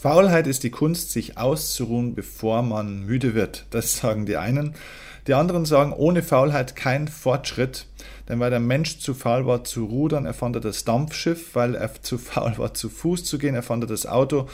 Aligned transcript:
Faulheit 0.00 0.46
ist 0.46 0.62
die 0.62 0.70
Kunst, 0.70 1.12
sich 1.12 1.36
auszuruhen, 1.36 2.14
bevor 2.14 2.62
man 2.62 3.04
müde 3.04 3.34
wird. 3.34 3.66
Das 3.68 3.98
sagen 3.98 4.24
die 4.24 4.38
einen. 4.38 4.74
Die 5.26 5.34
anderen 5.34 5.66
sagen, 5.66 5.92
ohne 5.92 6.22
Faulheit 6.22 6.74
kein 6.74 7.06
Fortschritt. 7.06 7.84
Denn 8.26 8.40
weil 8.40 8.48
der 8.48 8.60
Mensch 8.60 9.00
zu 9.00 9.12
faul 9.12 9.44
war 9.44 9.62
zu 9.62 9.84
rudern, 9.84 10.24
erfand 10.24 10.56
er 10.56 10.62
das 10.62 10.86
Dampfschiff. 10.86 11.54
Weil 11.54 11.74
er 11.74 11.92
zu 12.00 12.16
faul 12.16 12.54
war 12.56 12.72
zu 12.72 12.88
Fuß 12.88 13.24
zu 13.24 13.36
gehen, 13.36 13.54
erfand 13.54 13.84
er 13.84 13.88
das 13.88 14.06
Auto. 14.06 14.48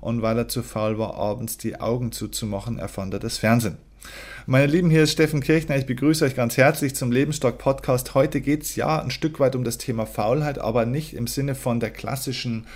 Und 0.00 0.22
weil 0.22 0.38
er 0.38 0.46
zu 0.46 0.62
faul 0.62 0.98
war, 0.98 1.14
abends 1.16 1.58
die 1.58 1.80
Augen 1.80 2.12
zuzumachen, 2.12 2.78
erfand 2.78 3.12
er 3.12 3.18
das 3.18 3.38
Fernsehen. 3.38 3.78
Meine 4.46 4.66
Lieben, 4.66 4.88
hier 4.88 5.02
ist 5.02 5.10
Steffen 5.10 5.40
Kirchner. 5.40 5.78
Ich 5.78 5.86
begrüße 5.86 6.24
euch 6.24 6.36
ganz 6.36 6.56
herzlich 6.56 6.94
zum 6.94 7.10
Lebensstock 7.10 7.58
Podcast. 7.58 8.14
Heute 8.14 8.40
geht 8.40 8.62
es 8.62 8.76
ja 8.76 9.02
ein 9.02 9.10
Stück 9.10 9.40
weit 9.40 9.56
um 9.56 9.64
das 9.64 9.78
Thema 9.78 10.06
Faulheit, 10.06 10.60
aber 10.60 10.86
nicht 10.86 11.14
im 11.14 11.26
Sinne 11.26 11.56
von 11.56 11.80
der 11.80 11.90
klassischen 11.90 12.68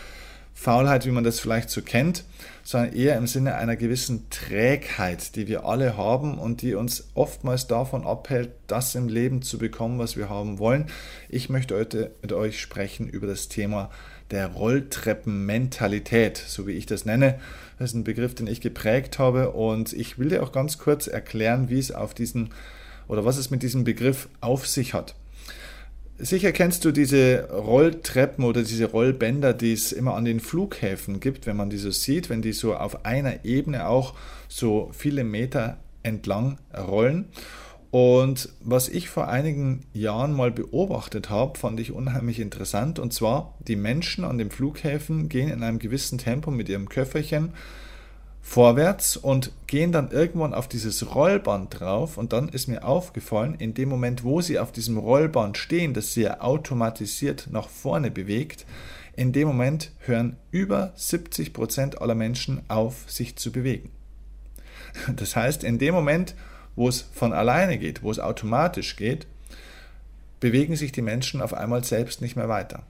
Faulheit, 0.59 1.05
wie 1.05 1.11
man 1.11 1.23
das 1.23 1.39
vielleicht 1.39 1.69
so 1.69 1.83
kennt, 1.83 2.25
sondern 2.65 2.95
eher 2.95 3.19
im 3.19 3.27
Sinne 3.27 3.57
einer 3.57 3.77
gewissen 3.77 4.31
Trägheit, 4.31 5.37
die 5.37 5.47
wir 5.49 5.67
alle 5.67 5.99
haben 5.99 6.39
und 6.39 6.63
die 6.63 6.75
uns 6.75 7.11
oftmals 7.15 7.67
davon 7.67 8.07
abhält, 8.07 8.51
das 8.67 8.95
im 8.95 9.09
Leben 9.09 9.43
zu 9.43 9.59
bekommen, 9.59 9.99
was 9.99 10.17
wir 10.17 10.31
haben 10.31 10.59
wollen. 10.59 10.87
Ich 11.29 11.51
möchte 11.51 11.77
heute 11.77 12.11
mit 12.23 12.33
euch 12.33 12.59
sprechen 12.59 13.07
über 13.07 13.27
das 13.27 13.49
Thema 13.49 13.91
der 14.31 14.47
Rolltreppenmentalität, 14.47 16.39
so 16.39 16.67
wie 16.67 16.73
ich 16.73 16.87
das 16.87 17.05
nenne. 17.05 17.39
Das 17.79 17.91
ist 17.91 17.95
ein 17.95 18.05
Begriff, 18.05 18.35
den 18.35 18.47
ich 18.47 18.63
geprägt 18.63 19.19
habe 19.19 19.51
und 19.51 19.93
ich 19.93 20.19
will 20.19 20.31
dir 20.31 20.43
auch 20.43 20.53
ganz 20.53 20.79
kurz 20.79 21.07
erklären, 21.07 21.69
wie 21.69 21.79
es 21.79 21.93
auf 21.93 22.15
diesen 22.15 22.49
oder 23.09 23.27
was 23.27 23.37
es 23.37 23.51
mit 23.51 23.63
diesem 23.63 23.85
Begriff 23.85 24.29
auf 24.41 24.67
sich 24.67 24.95
hat. 24.95 25.15
Sicher 26.19 26.53
kennst 26.53 26.85
du 26.87 26.93
diese 26.93 27.51
Rolltreppen 27.51 28.45
oder 28.45 28.63
diese 28.63 28.87
Rollbänder, 28.87 29.53
die 29.53 29.75
es 29.75 29.93
immer 29.93 30.15
an 30.15 30.25
den 30.25 30.41
Flughäfen 30.41 31.21
gibt, 31.21 31.47
wenn 31.47 31.57
man 31.57 31.69
die 31.69 31.77
so 31.77 31.91
sieht, 31.91 32.31
wenn 32.31 32.41
die 32.41 32.53
so 32.53 32.75
auf 32.75 33.05
einer 33.05 33.45
Ebene 33.45 33.87
auch 33.87 34.15
so 34.49 34.91
viele 34.95 35.25
Meter 35.25 35.77
entlang 36.03 36.59
rollen. 36.75 37.27
Und 37.91 38.49
was 38.61 38.89
ich 38.89 39.11
vor 39.11 39.29
einigen 39.29 39.87
Jahren 39.93 40.33
mal 40.33 40.51
beobachtet 40.51 41.29
habe, 41.29 41.59
fand 41.59 41.81
ich 41.81 41.93
unheimlich 41.93 42.41
interessant. 42.41 42.99
Und 42.99 43.13
zwar, 43.13 43.55
die 43.67 43.77
Menschen 43.77 44.25
an 44.25 44.39
den 44.39 44.51
Flughäfen 44.51 45.29
gehen 45.29 45.51
in 45.51 45.63
einem 45.63 45.79
gewissen 45.79 46.19
Tempo 46.19 46.51
mit 46.51 46.69
ihrem 46.71 46.89
Köfferchen 46.89 47.53
vorwärts 48.47 49.17
und 49.17 49.51
gehen 49.67 49.91
dann 49.91 50.13
irgendwann 50.13 50.55
auf 50.55 50.69
dieses 50.69 51.15
Rollband 51.15 51.81
drauf 51.81 52.17
und 52.17 52.33
dann 52.33 52.49
ist 52.49 52.69
mir 52.69 52.85
aufgefallen, 52.85 53.57
in 53.59 53.75
dem 53.75 53.89
Moment, 53.89 54.23
wo 54.23 54.41
sie 54.41 54.61
auf 54.61 54.71
diesem 54.71 54.99
Rollband 54.99 55.59
stehen, 55.59 55.95
das 55.95 56.15
sie 56.15 56.23
ja 56.23 56.41
automatisiert 56.41 57.49
nach 57.51 57.69
vorne 57.69 58.13
bewegt, 58.13 58.65
in 59.17 59.33
dem 59.33 59.49
Moment 59.49 59.91
hören 59.99 60.37
über 60.53 60.93
70 60.95 61.53
Prozent 61.53 62.01
aller 62.01 62.15
Menschen 62.15 62.63
auf, 62.69 63.05
sich 63.09 63.37
zu 63.37 63.51
bewegen. 63.51 63.91
Das 65.17 65.35
heißt, 65.35 65.65
in 65.65 65.79
dem 65.79 65.93
Moment, 65.93 66.37
wo 66.77 66.89
es 66.89 67.03
von 67.13 67.33
alleine 67.33 67.79
geht, 67.79 68.05
wo 68.05 68.11
es 68.13 68.21
automatisch 68.21 68.95
geht, 68.97 69.27
bewegen 70.39 70.77
sich 70.77 70.93
die 70.93 71.03
Menschen 71.03 71.43
auf 71.43 71.53
einmal 71.53 71.83
selbst 71.83 72.23
nicht 72.23 72.37
mehr 72.37 72.49
weiter. 72.49 72.85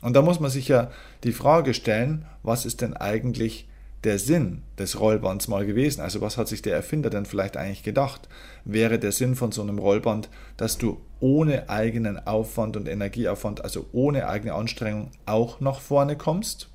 Und 0.00 0.14
da 0.14 0.22
muss 0.22 0.40
man 0.40 0.50
sich 0.50 0.68
ja 0.68 0.90
die 1.24 1.32
Frage 1.32 1.74
stellen, 1.74 2.24
was 2.42 2.64
ist 2.64 2.80
denn 2.80 2.96
eigentlich 2.96 3.66
der 4.04 4.18
Sinn 4.18 4.62
des 4.78 4.98
Rollbands 4.98 5.48
mal 5.48 5.66
gewesen? 5.66 6.00
Also 6.00 6.20
was 6.20 6.36
hat 6.36 6.48
sich 6.48 6.62
der 6.62 6.74
Erfinder 6.74 7.10
denn 7.10 7.26
vielleicht 7.26 7.56
eigentlich 7.56 7.82
gedacht? 7.82 8.28
Wäre 8.64 8.98
der 8.98 9.12
Sinn 9.12 9.34
von 9.34 9.52
so 9.52 9.62
einem 9.62 9.78
Rollband, 9.78 10.28
dass 10.56 10.78
du 10.78 11.00
ohne 11.20 11.68
eigenen 11.68 12.26
Aufwand 12.26 12.76
und 12.76 12.88
Energieaufwand, 12.88 13.62
also 13.62 13.86
ohne 13.92 14.28
eigene 14.28 14.54
Anstrengung, 14.54 15.10
auch 15.26 15.60
nach 15.60 15.80
vorne 15.80 16.16
kommst? 16.16 16.70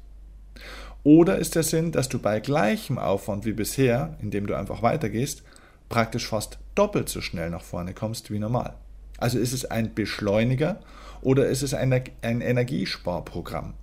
Oder 1.03 1.37
ist 1.37 1.55
der 1.55 1.63
Sinn, 1.63 1.91
dass 1.91 2.09
du 2.09 2.19
bei 2.19 2.39
gleichem 2.39 2.97
Aufwand 2.97 3.45
wie 3.45 3.53
bisher, 3.53 4.17
indem 4.21 4.47
du 4.47 4.55
einfach 4.55 4.81
weitergehst, 4.81 5.43
praktisch 5.89 6.27
fast 6.27 6.57
doppelt 6.73 7.09
so 7.09 7.21
schnell 7.21 7.49
nach 7.49 7.61
vorne 7.63 7.93
kommst 7.93 8.31
wie 8.31 8.39
normal? 8.39 8.75
Also 9.17 9.39
ist 9.39 9.53
es 9.53 9.65
ein 9.65 9.93
Beschleuniger 9.93 10.79
oder 11.21 11.47
ist 11.47 11.61
es 11.61 11.73
ein, 11.73 11.93
ein 12.21 12.41
Energiesparprogramm? 12.41 13.73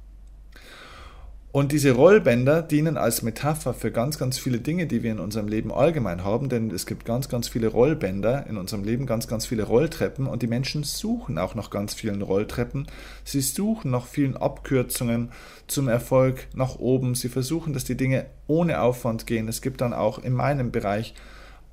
Und 1.52 1.72
diese 1.72 1.92
Rollbänder 1.92 2.62
dienen 2.62 2.96
als 2.96 3.20
Metapher 3.20 3.74
für 3.74 3.90
ganz, 3.90 4.18
ganz 4.18 4.38
viele 4.38 4.58
Dinge, 4.58 4.86
die 4.86 5.02
wir 5.02 5.12
in 5.12 5.18
unserem 5.18 5.48
Leben 5.48 5.70
allgemein 5.70 6.24
haben, 6.24 6.48
denn 6.48 6.70
es 6.70 6.86
gibt 6.86 7.04
ganz, 7.04 7.28
ganz 7.28 7.46
viele 7.46 7.68
Rollbänder 7.68 8.46
in 8.46 8.56
unserem 8.56 8.84
Leben, 8.84 9.04
ganz, 9.04 9.28
ganz 9.28 9.44
viele 9.44 9.64
Rolltreppen 9.64 10.26
und 10.26 10.40
die 10.40 10.46
Menschen 10.46 10.82
suchen 10.82 11.36
auch 11.36 11.54
nach 11.54 11.68
ganz 11.68 11.92
vielen 11.92 12.22
Rolltreppen. 12.22 12.86
Sie 13.24 13.42
suchen 13.42 13.90
nach 13.90 14.06
vielen 14.06 14.34
Abkürzungen 14.34 15.30
zum 15.66 15.88
Erfolg 15.88 16.48
nach 16.54 16.76
oben. 16.78 17.14
Sie 17.14 17.28
versuchen, 17.28 17.74
dass 17.74 17.84
die 17.84 17.98
Dinge 17.98 18.24
ohne 18.46 18.80
Aufwand 18.80 19.26
gehen. 19.26 19.46
Es 19.46 19.60
gibt 19.60 19.82
dann 19.82 19.92
auch 19.92 20.24
in 20.24 20.32
meinem 20.32 20.70
Bereich 20.72 21.12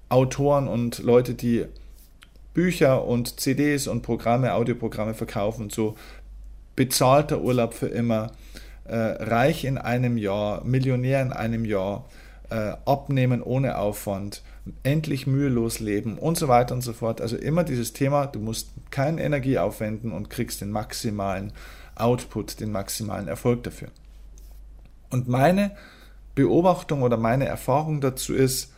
Autoren 0.09 0.67
und 0.67 0.99
Leute, 0.99 1.35
die 1.35 1.63
Bücher 2.53 3.05
und 3.05 3.39
CDs 3.39 3.87
und 3.87 4.01
Programme, 4.01 4.55
Audioprogramme 4.55 5.13
verkaufen, 5.13 5.69
so 5.69 5.95
bezahlter 6.75 7.39
Urlaub 7.39 7.73
für 7.73 7.87
immer 7.87 8.31
äh, 8.89 9.23
reich 9.23 9.65
in 9.65 9.77
einem 9.77 10.17
Jahr, 10.17 10.63
Millionär 10.63 11.21
in 11.21 11.31
einem 11.31 11.65
Jahr, 11.65 12.05
äh, 12.49 12.73
abnehmen 12.85 13.43
ohne 13.43 13.77
Aufwand, 13.77 14.41
endlich 14.83 15.27
mühelos 15.27 15.79
leben 15.79 16.17
und 16.17 16.37
so 16.37 16.47
weiter 16.47 16.73
und 16.75 16.81
so 16.81 16.93
fort. 16.93 17.21
Also 17.21 17.37
immer 17.37 17.63
dieses 17.63 17.93
Thema, 17.93 18.25
du 18.27 18.39
musst 18.39 18.71
keine 18.91 19.21
Energie 19.21 19.57
aufwenden 19.57 20.11
und 20.11 20.29
kriegst 20.29 20.61
den 20.61 20.71
maximalen 20.71 21.53
Output, 21.95 22.59
den 22.59 22.71
maximalen 22.71 23.27
Erfolg 23.27 23.63
dafür. 23.63 23.89
Und 25.09 25.27
meine 25.27 25.71
Beobachtung 26.35 27.01
oder 27.01 27.17
meine 27.17 27.45
Erfahrung 27.45 28.01
dazu 28.01 28.33
ist, 28.33 28.73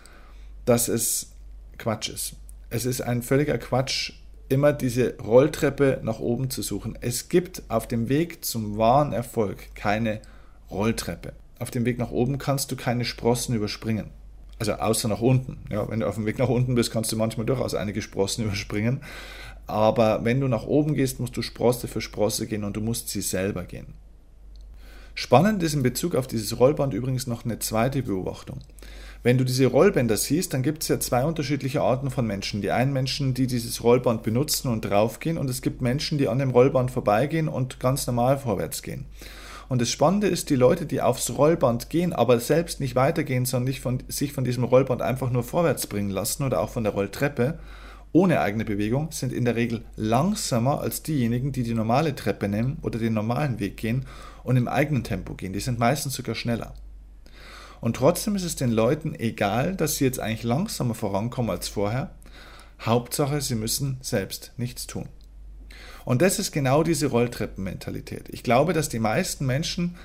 dass 0.66 0.88
es 0.88 1.32
Quatsch 1.78 2.10
ist. 2.10 2.36
Es 2.70 2.86
ist 2.86 3.02
ein 3.02 3.22
völliger 3.22 3.58
Quatsch, 3.58 4.14
immer 4.52 4.74
diese 4.74 5.18
Rolltreppe 5.18 6.00
nach 6.04 6.20
oben 6.20 6.50
zu 6.50 6.62
suchen. 6.62 6.98
Es 7.02 7.30
gibt 7.30 7.64
auf 7.70 7.88
dem 7.88 8.10
Weg 8.10 8.44
zum 8.46 8.78
wahren 8.78 9.14
Erfolg 9.14 9.74
keine 9.76 10.22
Rolltreppe. 10.70 11.34
Auf 11.60 11.72
dem 11.72 11.86
Weg 11.86 11.98
nach 11.98 12.12
oben 12.12 12.38
kannst 12.38 12.72
du 12.72 12.76
keine 12.76 13.06
Sprossen 13.06 13.56
überspringen. 13.56 14.10
Also 14.60 14.74
außer 14.74 15.08
nach 15.08 15.22
unten. 15.22 15.58
Ja, 15.70 15.90
wenn 15.90 16.02
du 16.02 16.08
auf 16.08 16.16
dem 16.16 16.26
Weg 16.26 16.38
nach 16.38 16.50
unten 16.50 16.76
bist, 16.76 16.92
kannst 16.92 17.12
du 17.12 17.18
manchmal 17.18 17.46
durchaus 17.46 17.74
einige 17.74 18.02
Sprossen 18.02 18.44
überspringen. 18.46 19.02
Aber 19.68 20.26
wenn 20.26 20.42
du 20.42 20.48
nach 20.48 20.66
oben 20.66 20.94
gehst, 20.96 21.20
musst 21.20 21.38
du 21.38 21.42
Sprosse 21.42 21.88
für 21.88 22.02
Sprosse 22.02 22.48
gehen 22.48 22.64
und 22.64 22.76
du 22.76 22.82
musst 22.82 23.10
sie 23.10 23.22
selber 23.22 23.64
gehen. 23.64 23.94
Spannend 25.14 25.62
ist 25.64 25.74
in 25.74 25.84
Bezug 25.84 26.16
auf 26.16 26.28
dieses 26.28 26.60
Rollband 26.60 26.94
übrigens 26.94 27.28
noch 27.28 27.46
eine 27.46 27.60
zweite 27.60 28.02
Beobachtung. 28.02 28.60
Wenn 29.24 29.38
du 29.38 29.44
diese 29.44 29.68
Rollbänder 29.68 30.18
siehst, 30.18 30.52
dann 30.52 30.64
gibt 30.64 30.82
es 30.82 30.88
ja 30.88 31.00
zwei 31.00 31.24
unterschiedliche 31.26 31.82
Arten 31.82 32.10
von 32.10 32.26
Menschen. 32.26 32.64
Die 32.64 32.72
einen 32.72 32.92
Menschen, 32.92 33.36
die 33.36 33.46
dieses 33.46 33.84
Rollband 33.84 34.24
benutzen 34.24 34.68
und 34.68 34.82
draufgehen 34.82 35.38
und 35.38 35.48
es 35.48 35.62
gibt 35.62 35.80
Menschen, 35.80 36.18
die 36.18 36.28
an 36.28 36.40
dem 36.40 36.50
Rollband 36.50 36.90
vorbeigehen 36.90 37.48
und 37.48 37.80
ganz 37.80 38.08
normal 38.08 38.40
vorwärts 38.40 38.82
gehen. 38.82 39.06
Und 39.70 39.80
das 39.80 39.92
Spannende 39.92 40.28
ist, 40.28 40.50
die 40.50 40.56
Leute, 40.56 40.88
die 40.88 41.02
aufs 41.02 41.38
Rollband 41.38 41.92
gehen, 41.92 42.14
aber 42.14 42.40
selbst 42.40 42.80
nicht 42.80 42.96
weitergehen, 42.96 43.46
sondern 43.46 43.76
von, 43.76 44.00
sich 44.08 44.34
von 44.34 44.44
diesem 44.44 44.64
Rollband 44.64 45.04
einfach 45.04 45.30
nur 45.30 45.44
vorwärts 45.44 45.86
bringen 45.86 46.10
lassen 46.10 46.44
oder 46.44 46.60
auch 46.60 46.70
von 46.70 46.84
der 46.84 46.94
Rolltreppe, 46.94 47.60
ohne 48.14 48.42
eigene 48.42 48.66
Bewegung, 48.66 49.12
sind 49.12 49.32
in 49.32 49.46
der 49.46 49.56
Regel 49.56 49.84
langsamer 49.96 50.82
als 50.82 51.04
diejenigen, 51.04 51.52
die 51.52 51.64
die 51.64 51.76
normale 51.76 52.16
Treppe 52.16 52.50
nehmen 52.50 52.80
oder 52.82 52.98
den 52.98 53.14
normalen 53.14 53.60
Weg 53.60 53.78
gehen 53.78 54.08
und 54.44 54.58
im 54.58 54.68
eigenen 54.68 55.04
Tempo 55.04 55.36
gehen. 55.36 55.54
Die 55.54 55.60
sind 55.60 55.78
meistens 55.78 56.16
sogar 56.16 56.34
schneller. 56.34 56.74
Und 57.82 57.96
trotzdem 57.96 58.36
ist 58.36 58.44
es 58.44 58.56
den 58.56 58.72
Leuten 58.72 59.16
egal, 59.16 59.76
dass 59.76 59.98
sie 59.98 60.06
jetzt 60.06 60.20
eigentlich 60.20 60.44
langsamer 60.44 60.94
vorankommen 60.94 61.52
als 61.52 61.68
vorher. 61.68 62.12
Hauptsache, 62.80 63.42
sie 63.42 63.56
müssen 63.56 63.98
selbst 64.02 64.54
nichts 64.58 64.88
tun. 64.88 65.10
Und 66.06 66.22
das 66.22 66.40
ist 66.40 66.52
genau 66.52 66.84
diese 66.84 67.08
Rolltreppenmentalität. 67.08 68.30
Ich 68.30 68.44
glaube, 68.44 68.74
dass 68.74 68.90
die 68.90 69.00
meisten 69.00 69.46
Menschen 69.46 69.96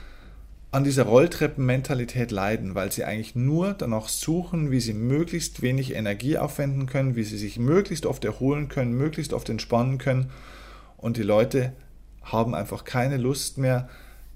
an 0.72 0.84
dieser 0.84 1.04
Rolltreppenmentalität 1.04 2.30
leiden, 2.30 2.74
weil 2.74 2.92
sie 2.92 3.04
eigentlich 3.04 3.34
nur 3.34 3.72
danach 3.72 4.08
suchen, 4.08 4.70
wie 4.70 4.80
sie 4.80 4.92
möglichst 4.92 5.62
wenig 5.62 5.94
Energie 5.94 6.38
aufwenden 6.38 6.86
können, 6.86 7.16
wie 7.16 7.24
sie 7.24 7.38
sich 7.38 7.58
möglichst 7.58 8.04
oft 8.04 8.24
erholen 8.24 8.68
können, 8.68 8.92
möglichst 8.92 9.32
oft 9.32 9.48
entspannen 9.48 9.98
können. 9.98 10.30
Und 10.96 11.16
die 11.16 11.22
Leute 11.22 11.72
haben 12.22 12.54
einfach 12.54 12.84
keine 12.84 13.16
Lust 13.16 13.58
mehr, 13.58 13.88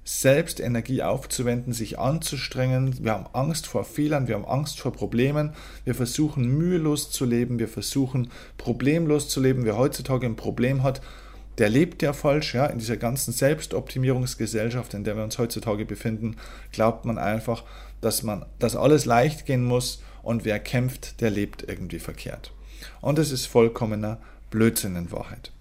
selbst 0.04 0.60
Energie 0.60 1.02
aufzuwenden, 1.02 1.72
sich 1.72 1.98
anzustrengen. 1.98 3.04
Wir 3.04 3.12
haben 3.12 3.26
Angst 3.32 3.66
vor 3.66 3.84
Fehlern, 3.84 4.28
wir 4.28 4.34
haben 4.34 4.44
Angst 4.44 4.80
vor 4.80 4.92
Problemen. 4.92 5.52
Wir 5.84 5.94
versuchen 5.94 6.46
mühelos 6.46 7.10
zu 7.10 7.24
leben, 7.24 7.58
wir 7.58 7.68
versuchen 7.68 8.30
problemlos 8.56 9.28
zu 9.28 9.40
leben. 9.40 9.64
Wer 9.64 9.76
heutzutage 9.76 10.26
ein 10.26 10.36
Problem 10.36 10.82
hat, 10.82 11.00
der 11.58 11.68
lebt 11.68 12.02
ja 12.02 12.12
falsch, 12.12 12.54
ja, 12.54 12.66
in 12.66 12.78
dieser 12.78 12.96
ganzen 12.96 13.32
Selbstoptimierungsgesellschaft, 13.32 14.94
in 14.94 15.04
der 15.04 15.16
wir 15.16 15.24
uns 15.24 15.38
heutzutage 15.38 15.84
befinden, 15.84 16.36
glaubt 16.72 17.04
man 17.04 17.18
einfach, 17.18 17.64
dass 18.00 18.22
man, 18.22 18.46
dass 18.58 18.76
alles 18.76 19.04
leicht 19.04 19.44
gehen 19.44 19.64
muss 19.64 20.02
und 20.22 20.44
wer 20.44 20.58
kämpft, 20.58 21.20
der 21.20 21.30
lebt 21.30 21.68
irgendwie 21.68 21.98
verkehrt. 21.98 22.52
Und 23.02 23.18
das 23.18 23.30
ist 23.30 23.46
vollkommener 23.46 24.18
Blödsinn 24.50 24.96
in 24.96 25.12
Wahrheit. 25.12 25.52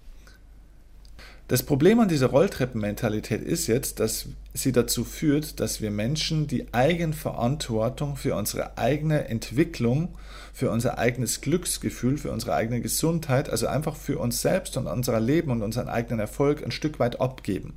Das 1.50 1.64
Problem 1.64 1.98
an 1.98 2.06
dieser 2.06 2.28
Rolltreppenmentalität 2.28 3.42
ist 3.42 3.66
jetzt, 3.66 3.98
dass 3.98 4.26
sie 4.54 4.70
dazu 4.70 5.02
führt, 5.02 5.58
dass 5.58 5.80
wir 5.80 5.90
Menschen 5.90 6.46
die 6.46 6.72
Eigenverantwortung 6.72 8.14
für 8.14 8.36
unsere 8.36 8.78
eigene 8.78 9.26
Entwicklung, 9.26 10.14
für 10.52 10.70
unser 10.70 10.98
eigenes 10.98 11.40
Glücksgefühl, 11.40 12.18
für 12.18 12.30
unsere 12.30 12.54
eigene 12.54 12.80
Gesundheit, 12.80 13.50
also 13.50 13.66
einfach 13.66 13.96
für 13.96 14.20
uns 14.20 14.40
selbst 14.40 14.76
und 14.76 14.86
unser 14.86 15.18
Leben 15.18 15.50
und 15.50 15.62
unseren 15.62 15.88
eigenen 15.88 16.20
Erfolg 16.20 16.62
ein 16.62 16.70
Stück 16.70 17.00
weit 17.00 17.20
abgeben. 17.20 17.76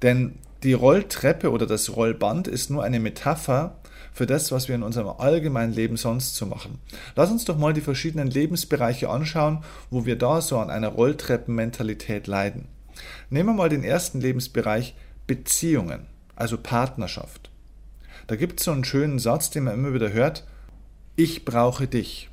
Denn 0.00 0.38
die 0.62 0.72
Rolltreppe 0.72 1.50
oder 1.50 1.66
das 1.66 1.96
Rollband 1.96 2.48
ist 2.48 2.70
nur 2.70 2.84
eine 2.84 3.00
Metapher 3.00 3.76
für 4.12 4.26
das, 4.26 4.52
was 4.52 4.68
wir 4.68 4.74
in 4.74 4.82
unserem 4.82 5.08
allgemeinen 5.08 5.72
Leben 5.72 5.96
sonst 5.96 6.36
so 6.36 6.46
machen. 6.46 6.78
Lass 7.16 7.30
uns 7.30 7.44
doch 7.44 7.56
mal 7.56 7.72
die 7.72 7.80
verschiedenen 7.80 8.28
Lebensbereiche 8.28 9.08
anschauen, 9.08 9.64
wo 9.90 10.04
wir 10.04 10.16
da 10.16 10.40
so 10.40 10.58
an 10.58 10.70
einer 10.70 10.88
Rolltreppenmentalität 10.88 12.26
leiden. 12.26 12.68
Nehmen 13.30 13.50
wir 13.50 13.54
mal 13.54 13.68
den 13.68 13.84
ersten 13.84 14.20
Lebensbereich 14.20 14.94
Beziehungen, 15.26 16.06
also 16.36 16.58
Partnerschaft. 16.58 17.50
Da 18.26 18.36
gibt 18.36 18.60
es 18.60 18.66
so 18.66 18.72
einen 18.72 18.84
schönen 18.84 19.18
Satz, 19.18 19.50
den 19.50 19.64
man 19.64 19.74
immer 19.74 19.94
wieder 19.94 20.12
hört, 20.12 20.46
ich 21.16 21.44
brauche 21.44 21.86
dich. 21.86 22.28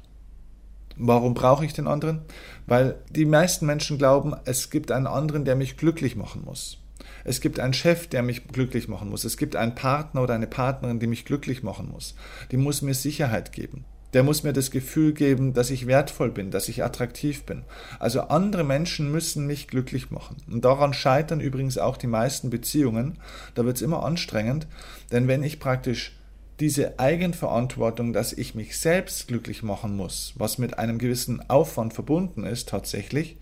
Warum 0.97 1.33
brauche 1.33 1.65
ich 1.65 1.73
den 1.73 1.87
anderen? 1.87 2.21
Weil 2.67 2.97
die 3.09 3.25
meisten 3.25 3.65
Menschen 3.65 3.97
glauben, 3.97 4.35
es 4.45 4.69
gibt 4.69 4.91
einen 4.91 5.07
anderen, 5.07 5.45
der 5.45 5.55
mich 5.55 5.77
glücklich 5.77 6.17
machen 6.17 6.43
muss. 6.43 6.77
Es 7.23 7.41
gibt 7.41 7.59
einen 7.59 7.73
Chef, 7.73 8.07
der 8.07 8.23
mich 8.23 8.47
glücklich 8.47 8.87
machen 8.87 9.09
muss. 9.09 9.23
Es 9.23 9.37
gibt 9.37 9.55
einen 9.55 9.75
Partner 9.75 10.23
oder 10.23 10.33
eine 10.33 10.47
Partnerin, 10.47 10.99
die 10.99 11.07
mich 11.07 11.25
glücklich 11.25 11.63
machen 11.63 11.89
muss. 11.91 12.15
Die 12.51 12.57
muss 12.57 12.81
mir 12.81 12.93
Sicherheit 12.93 13.51
geben. 13.51 13.85
Der 14.13 14.23
muss 14.23 14.41
mir 14.43 14.53
das 14.53 14.71
Gefühl 14.71 15.13
geben, 15.13 15.53
dass 15.53 15.69
ich 15.69 15.85
wertvoll 15.85 16.31
bin, 16.31 16.49
dass 16.49 16.67
ich 16.67 16.83
attraktiv 16.83 17.43
bin. 17.43 17.63
Also 17.99 18.21
andere 18.21 18.63
Menschen 18.63 19.11
müssen 19.11 19.45
mich 19.45 19.67
glücklich 19.67 20.09
machen. 20.09 20.37
Und 20.51 20.65
daran 20.65 20.93
scheitern 20.93 21.39
übrigens 21.39 21.77
auch 21.77 21.95
die 21.95 22.07
meisten 22.07 22.49
Beziehungen. 22.49 23.19
Da 23.53 23.65
wird 23.65 23.75
es 23.75 23.83
immer 23.83 24.03
anstrengend, 24.03 24.67
denn 25.11 25.27
wenn 25.27 25.43
ich 25.43 25.59
praktisch 25.59 26.15
diese 26.59 26.99
Eigenverantwortung, 26.99 28.11
dass 28.11 28.33
ich 28.33 28.55
mich 28.55 28.77
selbst 28.77 29.27
glücklich 29.27 29.63
machen 29.63 29.95
muss, 29.95 30.33
was 30.35 30.57
mit 30.57 30.77
einem 30.77 30.97
gewissen 30.97 31.47
Aufwand 31.49 31.93
verbunden 31.93 32.43
ist 32.43 32.67
tatsächlich, 32.67 33.37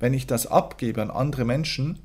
wenn 0.00 0.14
ich 0.14 0.26
das 0.26 0.46
abgebe 0.46 1.00
an 1.00 1.10
andere 1.10 1.44
Menschen, 1.44 2.00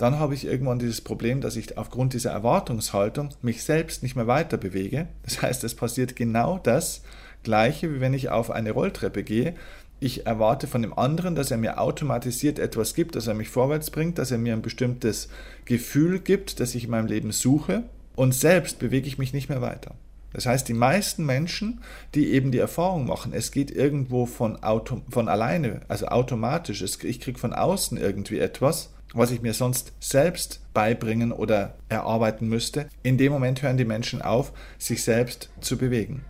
dann 0.00 0.18
habe 0.18 0.32
ich 0.32 0.46
irgendwann 0.46 0.78
dieses 0.78 1.02
Problem, 1.02 1.42
dass 1.42 1.56
ich 1.56 1.76
aufgrund 1.76 2.14
dieser 2.14 2.30
Erwartungshaltung 2.30 3.28
mich 3.42 3.62
selbst 3.62 4.02
nicht 4.02 4.16
mehr 4.16 4.26
weiter 4.26 4.56
bewege. 4.56 5.08
Das 5.24 5.42
heißt, 5.42 5.62
es 5.62 5.74
passiert 5.74 6.16
genau 6.16 6.58
das 6.58 7.02
Gleiche, 7.42 7.94
wie 7.94 8.00
wenn 8.00 8.14
ich 8.14 8.30
auf 8.30 8.50
eine 8.50 8.70
Rolltreppe 8.70 9.22
gehe. 9.22 9.54
Ich 10.00 10.26
erwarte 10.26 10.66
von 10.66 10.80
dem 10.80 10.98
anderen, 10.98 11.34
dass 11.34 11.50
er 11.50 11.58
mir 11.58 11.78
automatisiert 11.78 12.58
etwas 12.58 12.94
gibt, 12.94 13.14
dass 13.14 13.26
er 13.26 13.34
mich 13.34 13.50
vorwärts 13.50 13.90
bringt, 13.90 14.16
dass 14.16 14.30
er 14.30 14.38
mir 14.38 14.54
ein 14.54 14.62
bestimmtes 14.62 15.28
Gefühl 15.66 16.18
gibt, 16.18 16.60
das 16.60 16.74
ich 16.74 16.84
in 16.84 16.90
meinem 16.90 17.06
Leben 17.06 17.30
suche. 17.30 17.82
Und 18.16 18.34
selbst 18.34 18.78
bewege 18.78 19.06
ich 19.06 19.18
mich 19.18 19.34
nicht 19.34 19.50
mehr 19.50 19.60
weiter. 19.60 19.94
Das 20.32 20.46
heißt, 20.46 20.66
die 20.66 20.74
meisten 20.74 21.26
Menschen, 21.26 21.82
die 22.14 22.30
eben 22.30 22.52
die 22.52 22.58
Erfahrung 22.58 23.04
machen, 23.04 23.34
es 23.34 23.50
geht 23.50 23.70
irgendwo 23.70 24.24
von, 24.24 24.62
Auto, 24.62 25.02
von 25.10 25.28
alleine, 25.28 25.80
also 25.88 26.06
automatisch, 26.06 26.82
ich 26.82 27.20
kriege 27.20 27.38
von 27.38 27.52
außen 27.52 27.98
irgendwie 27.98 28.38
etwas, 28.38 28.94
was 29.12 29.30
ich 29.30 29.42
mir 29.42 29.54
sonst 29.54 29.92
selbst 30.00 30.60
beibringen 30.72 31.32
oder 31.32 31.74
erarbeiten 31.88 32.48
müsste, 32.48 32.88
in 33.02 33.18
dem 33.18 33.32
Moment 33.32 33.62
hören 33.62 33.76
die 33.76 33.84
Menschen 33.84 34.22
auf, 34.22 34.52
sich 34.78 35.02
selbst 35.02 35.50
zu 35.60 35.76
bewegen. 35.76 36.24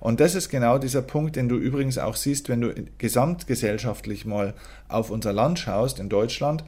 Und 0.00 0.20
das 0.20 0.34
ist 0.34 0.48
genau 0.48 0.78
dieser 0.78 1.02
Punkt, 1.02 1.36
den 1.36 1.48
du 1.48 1.56
übrigens 1.56 1.98
auch 1.98 2.16
siehst, 2.16 2.48
wenn 2.48 2.60
du 2.60 2.74
gesamtgesellschaftlich 2.98 4.26
mal 4.26 4.54
auf 4.88 5.10
unser 5.10 5.32
Land 5.32 5.58
schaust, 5.58 5.98
in 5.98 6.08
Deutschland, 6.08 6.64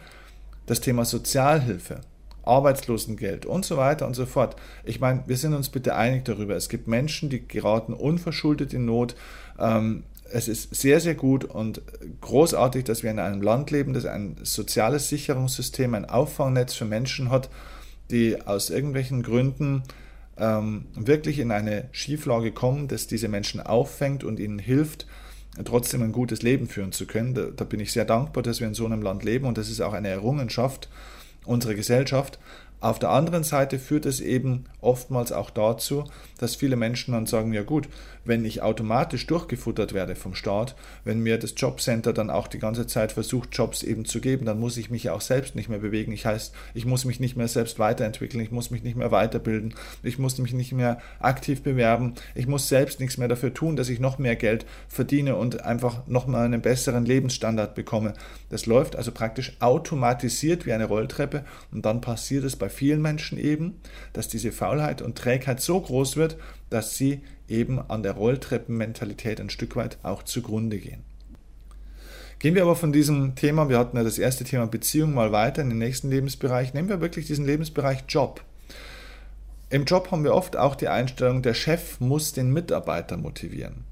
das 0.67 0.81
Thema 0.81 1.05
Sozialhilfe. 1.05 2.01
Arbeitslosengeld 2.47 3.45
und 3.45 3.65
so 3.65 3.77
weiter 3.77 4.07
und 4.07 4.15
so 4.15 4.25
fort. 4.25 4.55
Ich 4.85 5.01
meine, 5.01 5.25
wir 5.27 5.37
sind 5.37 5.53
uns 5.53 5.69
bitte 5.69 5.97
einig 5.97 6.25
darüber. 6.25 6.55
Es 6.55 6.69
gibt 6.69 6.87
Menschen, 6.87 7.29
die 7.29 7.47
geraten 7.47 7.93
unverschuldet 7.93 8.73
in 8.73 8.85
Not. 8.85 9.17
Ähm, 9.59 10.05
es 10.33 10.49
ist 10.49 10.75
sehr, 10.75 11.01
sehr 11.01 11.15
gut 11.15 11.45
und 11.45 11.83
großartig, 12.21 12.85
dass 12.85 13.03
wir 13.03 13.11
in 13.11 13.19
einem 13.19 13.43
Land 13.43 13.71
leben, 13.71 13.93
das 13.93 14.07
ein 14.07 14.37
soziales 14.43 15.09
Sicherungssystem, 15.09 15.95
ein 15.95 16.05
Auffangnetz 16.05 16.75
für 16.75 16.85
Menschen 16.85 17.31
hat, 17.31 17.51
die 18.11 18.41
aus 18.43 18.71
irgendwelchen 18.71 19.23
Gründen 19.23 19.83
ähm, 20.39 20.87
wirklich 20.95 21.39
in 21.39 21.51
eine 21.51 21.89
Schieflage 21.93 22.53
kommen, 22.53 22.89
das 22.89 23.07
diese 23.07 23.29
Menschen 23.29 23.61
auffängt 23.61 24.25
und 24.25 24.39
ihnen 24.39 24.59
hilft, 24.59 25.07
trotzdem 25.65 26.03
ein 26.03 26.13
gutes 26.13 26.43
Leben 26.43 26.69
führen 26.69 26.93
zu 26.93 27.07
können. 27.07 27.35
Da, 27.35 27.47
da 27.55 27.65
bin 27.65 27.81
ich 27.81 27.93
sehr 27.93 28.05
dankbar, 28.05 28.43
dass 28.43 28.61
wir 28.61 28.67
in 28.67 28.75
so 28.75 28.85
einem 28.85 29.03
Land 29.03 29.25
leben 29.25 29.47
und 29.47 29.59
das 29.59 29.71
ist 29.71 29.81
auch 29.81 29.93
eine 29.93 30.09
Errungenschaft 30.09 30.89
unserer 31.45 31.75
Gesellschaft. 31.75 32.39
Auf 32.81 32.99
der 32.99 33.11
anderen 33.11 33.43
Seite 33.43 33.79
führt 33.79 34.05
es 34.07 34.21
eben 34.21 34.65
oftmals 34.81 35.33
auch 35.33 35.51
dazu, 35.51 36.05
dass 36.39 36.55
viele 36.55 36.77
Menschen 36.77 37.13
dann 37.13 37.27
sagen, 37.27 37.53
ja 37.53 37.63
gut, 37.63 37.89
wenn 38.27 38.45
ich 38.45 38.63
automatisch 38.63 39.27
durchgefuttert 39.27 39.95
werde 39.95 40.15
vom 40.15 40.35
Staat, 40.35 40.75
wenn 41.05 41.21
mir 41.21 41.39
das 41.39 41.55
Jobcenter 41.57 42.13
dann 42.13 42.31
auch 42.31 42.49
die 42.49 42.59
ganze 42.59 42.87
Zeit 42.87 43.13
versucht, 43.13 43.51
Jobs 43.53 43.83
eben 43.83 44.05
zu 44.05 44.21
geben, 44.21 44.47
dann 44.47 44.61
muss 44.61 44.77
ich 44.77 44.91
mich 44.91 45.11
auch 45.11 45.21
selbst 45.21 45.55
nicht 45.55 45.69
mehr 45.69 45.79
bewegen. 45.79 46.13
Ich 46.13 46.27
heißt, 46.27 46.55
ich 46.75 46.87
muss 46.87 47.05
mich 47.05 47.21
nicht 47.21 47.37
mehr 47.37 47.49
selbst 47.49 47.79
weiterentwickeln, 47.79 48.43
ich 48.43 48.51
muss 48.51 48.71
mich 48.71 48.83
nicht 48.83 48.97
mehr 48.97 49.11
weiterbilden, 49.11 49.75
ich 50.03 50.19
muss 50.19 50.39
mich 50.39 50.53
nicht 50.53 50.73
mehr 50.73 50.99
aktiv 51.21 51.63
bewerben, 51.63 52.15
ich 52.35 52.47
muss 52.47 52.69
selbst 52.69 53.01
nichts 53.01 53.17
mehr 53.17 53.29
dafür 53.29 53.55
tun, 53.55 53.77
dass 53.77 53.89
ich 53.89 54.01
noch 54.01 54.19
mehr 54.19 54.37
Geld 54.37 54.67
verdiene 54.89 55.37
und 55.37 55.65
einfach 55.65 56.07
noch 56.07 56.27
mal 56.27 56.45
einen 56.45 56.63
besseren 56.63 57.07
Lebensstandard 57.07 57.75
bekomme. 57.75 58.15
Das 58.51 58.67
läuft 58.67 58.97
also 58.97 59.13
praktisch 59.13 59.57
automatisiert 59.61 60.67
wie 60.67 60.73
eine 60.73 60.87
Rolltreppe 60.87 61.45
und 61.73 61.85
dann 61.87 62.01
passiert 62.01 62.45
es 62.45 62.57
bei 62.57 62.66
bei 62.67 62.71
vielen 62.71 63.01
Menschen 63.01 63.39
eben, 63.39 63.81
dass 64.13 64.27
diese 64.27 64.51
Faulheit 64.51 65.01
und 65.01 65.17
Trägheit 65.17 65.61
so 65.61 65.81
groß 65.81 66.17
wird, 66.17 66.37
dass 66.69 66.97
sie 66.97 67.21
eben 67.47 67.79
an 67.79 68.03
der 68.03 68.15
Rolltreppenmentalität 68.15 69.41
ein 69.41 69.51
Stück 69.51 69.77
weit 69.77 69.99
auch 70.03 70.25
zugrunde 70.25 70.79
gehen. 70.79 71.05
Gehen 72.41 72.57
wir 72.57 72.63
aber 72.63 72.75
von 72.75 72.93
diesem 72.93 73.37
Thema, 73.37 73.69
wir 73.69 73.79
hatten 73.79 73.97
ja 73.97 74.03
das 74.03 74.19
erste 74.19 74.43
Thema 74.43 74.67
Beziehung 74.67 75.15
mal 75.15 75.31
weiter 75.31 75.63
in 75.63 75.69
den 75.69 75.79
nächsten 75.79 76.11
Lebensbereich, 76.11 76.75
nehmen 76.75 76.89
wir 76.89 77.01
wirklich 77.01 77.29
diesen 77.29 77.47
Lebensbereich 77.47 78.03
Job. 78.09 78.43
Im 79.71 79.85
Job 79.85 80.11
haben 80.11 80.25
wir 80.25 80.35
oft 80.35 80.57
auch 80.57 80.75
die 80.75 80.89
Einstellung, 80.89 81.43
der 81.43 81.55
Chef 81.55 82.01
muss 82.01 82.33
den 82.33 82.53
Mitarbeiter 82.53 83.17
motivieren. 83.17 83.85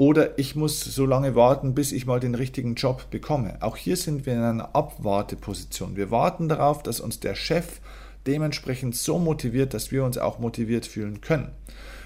Oder 0.00 0.38
ich 0.38 0.56
muss 0.56 0.80
so 0.80 1.04
lange 1.04 1.34
warten, 1.34 1.74
bis 1.74 1.92
ich 1.92 2.06
mal 2.06 2.20
den 2.20 2.34
richtigen 2.34 2.74
Job 2.74 3.10
bekomme. 3.10 3.58
Auch 3.60 3.76
hier 3.76 3.98
sind 3.98 4.24
wir 4.24 4.32
in 4.32 4.40
einer 4.40 4.74
Abwarteposition. 4.74 5.94
Wir 5.94 6.10
warten 6.10 6.48
darauf, 6.48 6.82
dass 6.82 7.00
uns 7.00 7.20
der 7.20 7.34
Chef 7.34 7.82
dementsprechend 8.26 8.96
so 8.96 9.18
motiviert, 9.18 9.74
dass 9.74 9.92
wir 9.92 10.02
uns 10.02 10.16
auch 10.16 10.38
motiviert 10.38 10.86
fühlen 10.86 11.20
können. 11.20 11.50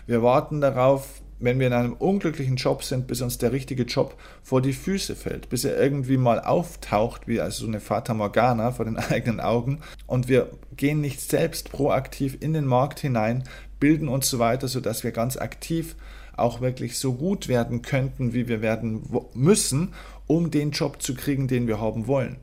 Wir 0.08 0.24
warten 0.24 0.60
darauf, 0.60 1.22
wenn 1.38 1.60
wir 1.60 1.68
in 1.68 1.72
einem 1.72 1.92
unglücklichen 1.92 2.56
Job 2.56 2.82
sind, 2.82 3.06
bis 3.06 3.20
uns 3.20 3.38
der 3.38 3.52
richtige 3.52 3.84
Job 3.84 4.16
vor 4.42 4.60
die 4.60 4.72
Füße 4.72 5.14
fällt, 5.14 5.48
bis 5.48 5.64
er 5.64 5.80
irgendwie 5.80 6.16
mal 6.16 6.40
auftaucht, 6.40 7.28
wie 7.28 7.40
also 7.40 7.62
so 7.62 7.68
eine 7.68 7.78
Fata 7.78 8.12
Morgana 8.12 8.72
vor 8.72 8.86
den 8.86 8.96
eigenen 9.12 9.38
Augen. 9.38 9.78
Und 10.08 10.26
wir 10.26 10.50
gehen 10.76 11.00
nicht 11.00 11.20
selbst 11.20 11.70
proaktiv 11.70 12.38
in 12.40 12.54
den 12.54 12.66
Markt 12.66 12.98
hinein, 12.98 13.44
bilden 13.78 14.08
uns 14.08 14.28
so 14.28 14.40
weiter, 14.40 14.66
sodass 14.66 15.04
wir 15.04 15.12
ganz 15.12 15.36
aktiv 15.36 15.94
auch 16.36 16.60
wirklich 16.60 16.98
so 16.98 17.14
gut 17.14 17.48
werden 17.48 17.82
könnten, 17.82 18.34
wie 18.34 18.48
wir 18.48 18.62
werden 18.62 19.02
müssen, 19.34 19.94
um 20.26 20.50
den 20.50 20.70
Job 20.70 21.02
zu 21.02 21.14
kriegen, 21.14 21.48
den 21.48 21.66
wir 21.66 21.80
haben 21.80 22.06
wollen. 22.06 22.36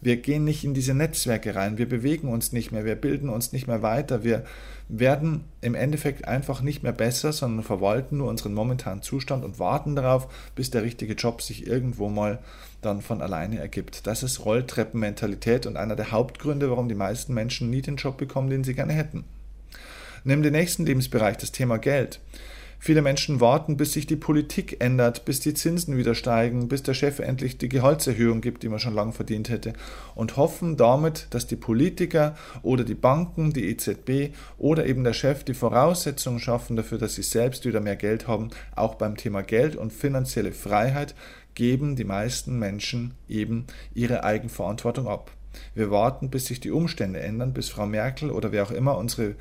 Wir 0.00 0.16
gehen 0.16 0.42
nicht 0.44 0.64
in 0.64 0.74
diese 0.74 0.94
Netzwerke 0.94 1.54
rein, 1.54 1.78
wir 1.78 1.88
bewegen 1.88 2.26
uns 2.26 2.50
nicht 2.50 2.72
mehr, 2.72 2.84
wir 2.84 2.96
bilden 2.96 3.28
uns 3.28 3.52
nicht 3.52 3.68
mehr 3.68 3.82
weiter, 3.82 4.24
wir 4.24 4.44
werden 4.88 5.44
im 5.60 5.76
Endeffekt 5.76 6.26
einfach 6.26 6.60
nicht 6.60 6.82
mehr 6.82 6.92
besser, 6.92 7.32
sondern 7.32 7.64
verwalten 7.64 8.18
nur 8.18 8.28
unseren 8.28 8.52
momentanen 8.52 9.02
Zustand 9.02 9.44
und 9.44 9.60
warten 9.60 9.94
darauf, 9.94 10.26
bis 10.56 10.70
der 10.70 10.82
richtige 10.82 11.14
Job 11.14 11.40
sich 11.40 11.68
irgendwo 11.68 12.08
mal 12.08 12.40
dann 12.80 13.00
von 13.00 13.22
alleine 13.22 13.60
ergibt. 13.60 14.06
Das 14.08 14.24
ist 14.24 14.44
Rolltreppenmentalität 14.44 15.66
und 15.66 15.76
einer 15.76 15.94
der 15.94 16.10
Hauptgründe, 16.10 16.68
warum 16.68 16.88
die 16.88 16.96
meisten 16.96 17.32
Menschen 17.32 17.70
nie 17.70 17.80
den 17.80 17.96
Job 17.96 18.16
bekommen, 18.16 18.50
den 18.50 18.64
sie 18.64 18.74
gerne 18.74 18.92
hätten. 18.92 19.24
Nimm 20.24 20.42
den 20.42 20.52
nächsten 20.52 20.84
Lebensbereich, 20.84 21.36
das 21.36 21.52
Thema 21.52 21.78
Geld. 21.78 22.20
Viele 22.84 23.00
Menschen 23.00 23.40
warten, 23.40 23.76
bis 23.76 23.92
sich 23.92 24.08
die 24.08 24.16
Politik 24.16 24.82
ändert, 24.82 25.24
bis 25.24 25.38
die 25.38 25.54
Zinsen 25.54 25.96
wieder 25.96 26.16
steigen, 26.16 26.66
bis 26.66 26.82
der 26.82 26.94
Chef 26.94 27.20
endlich 27.20 27.56
die 27.56 27.68
Gehaltserhöhung 27.68 28.40
gibt, 28.40 28.64
die 28.64 28.68
man 28.68 28.80
schon 28.80 28.92
lange 28.92 29.12
verdient 29.12 29.50
hätte, 29.50 29.74
und 30.16 30.36
hoffen 30.36 30.76
damit, 30.76 31.28
dass 31.30 31.46
die 31.46 31.54
Politiker 31.54 32.34
oder 32.62 32.82
die 32.82 32.96
Banken, 32.96 33.52
die 33.52 33.68
EZB 33.68 34.34
oder 34.58 34.84
eben 34.84 35.04
der 35.04 35.12
Chef 35.12 35.44
die 35.44 35.54
Voraussetzungen 35.54 36.40
schaffen 36.40 36.74
dafür, 36.74 36.98
dass 36.98 37.14
sie 37.14 37.22
selbst 37.22 37.64
wieder 37.64 37.80
mehr 37.80 37.94
Geld 37.94 38.26
haben. 38.26 38.50
Auch 38.74 38.96
beim 38.96 39.16
Thema 39.16 39.42
Geld 39.42 39.76
und 39.76 39.92
finanzielle 39.92 40.50
Freiheit 40.50 41.14
geben 41.54 41.94
die 41.94 42.02
meisten 42.02 42.58
Menschen 42.58 43.14
eben 43.28 43.68
ihre 43.94 44.24
Eigenverantwortung 44.24 45.06
ab. 45.06 45.30
Wir 45.76 45.92
warten, 45.92 46.30
bis 46.30 46.46
sich 46.46 46.58
die 46.58 46.72
Umstände 46.72 47.20
ändern, 47.20 47.52
bis 47.52 47.68
Frau 47.68 47.86
Merkel 47.86 48.32
oder 48.32 48.50
wer 48.50 48.64
auch 48.64 48.72
immer 48.72 48.98
unsere 48.98 49.36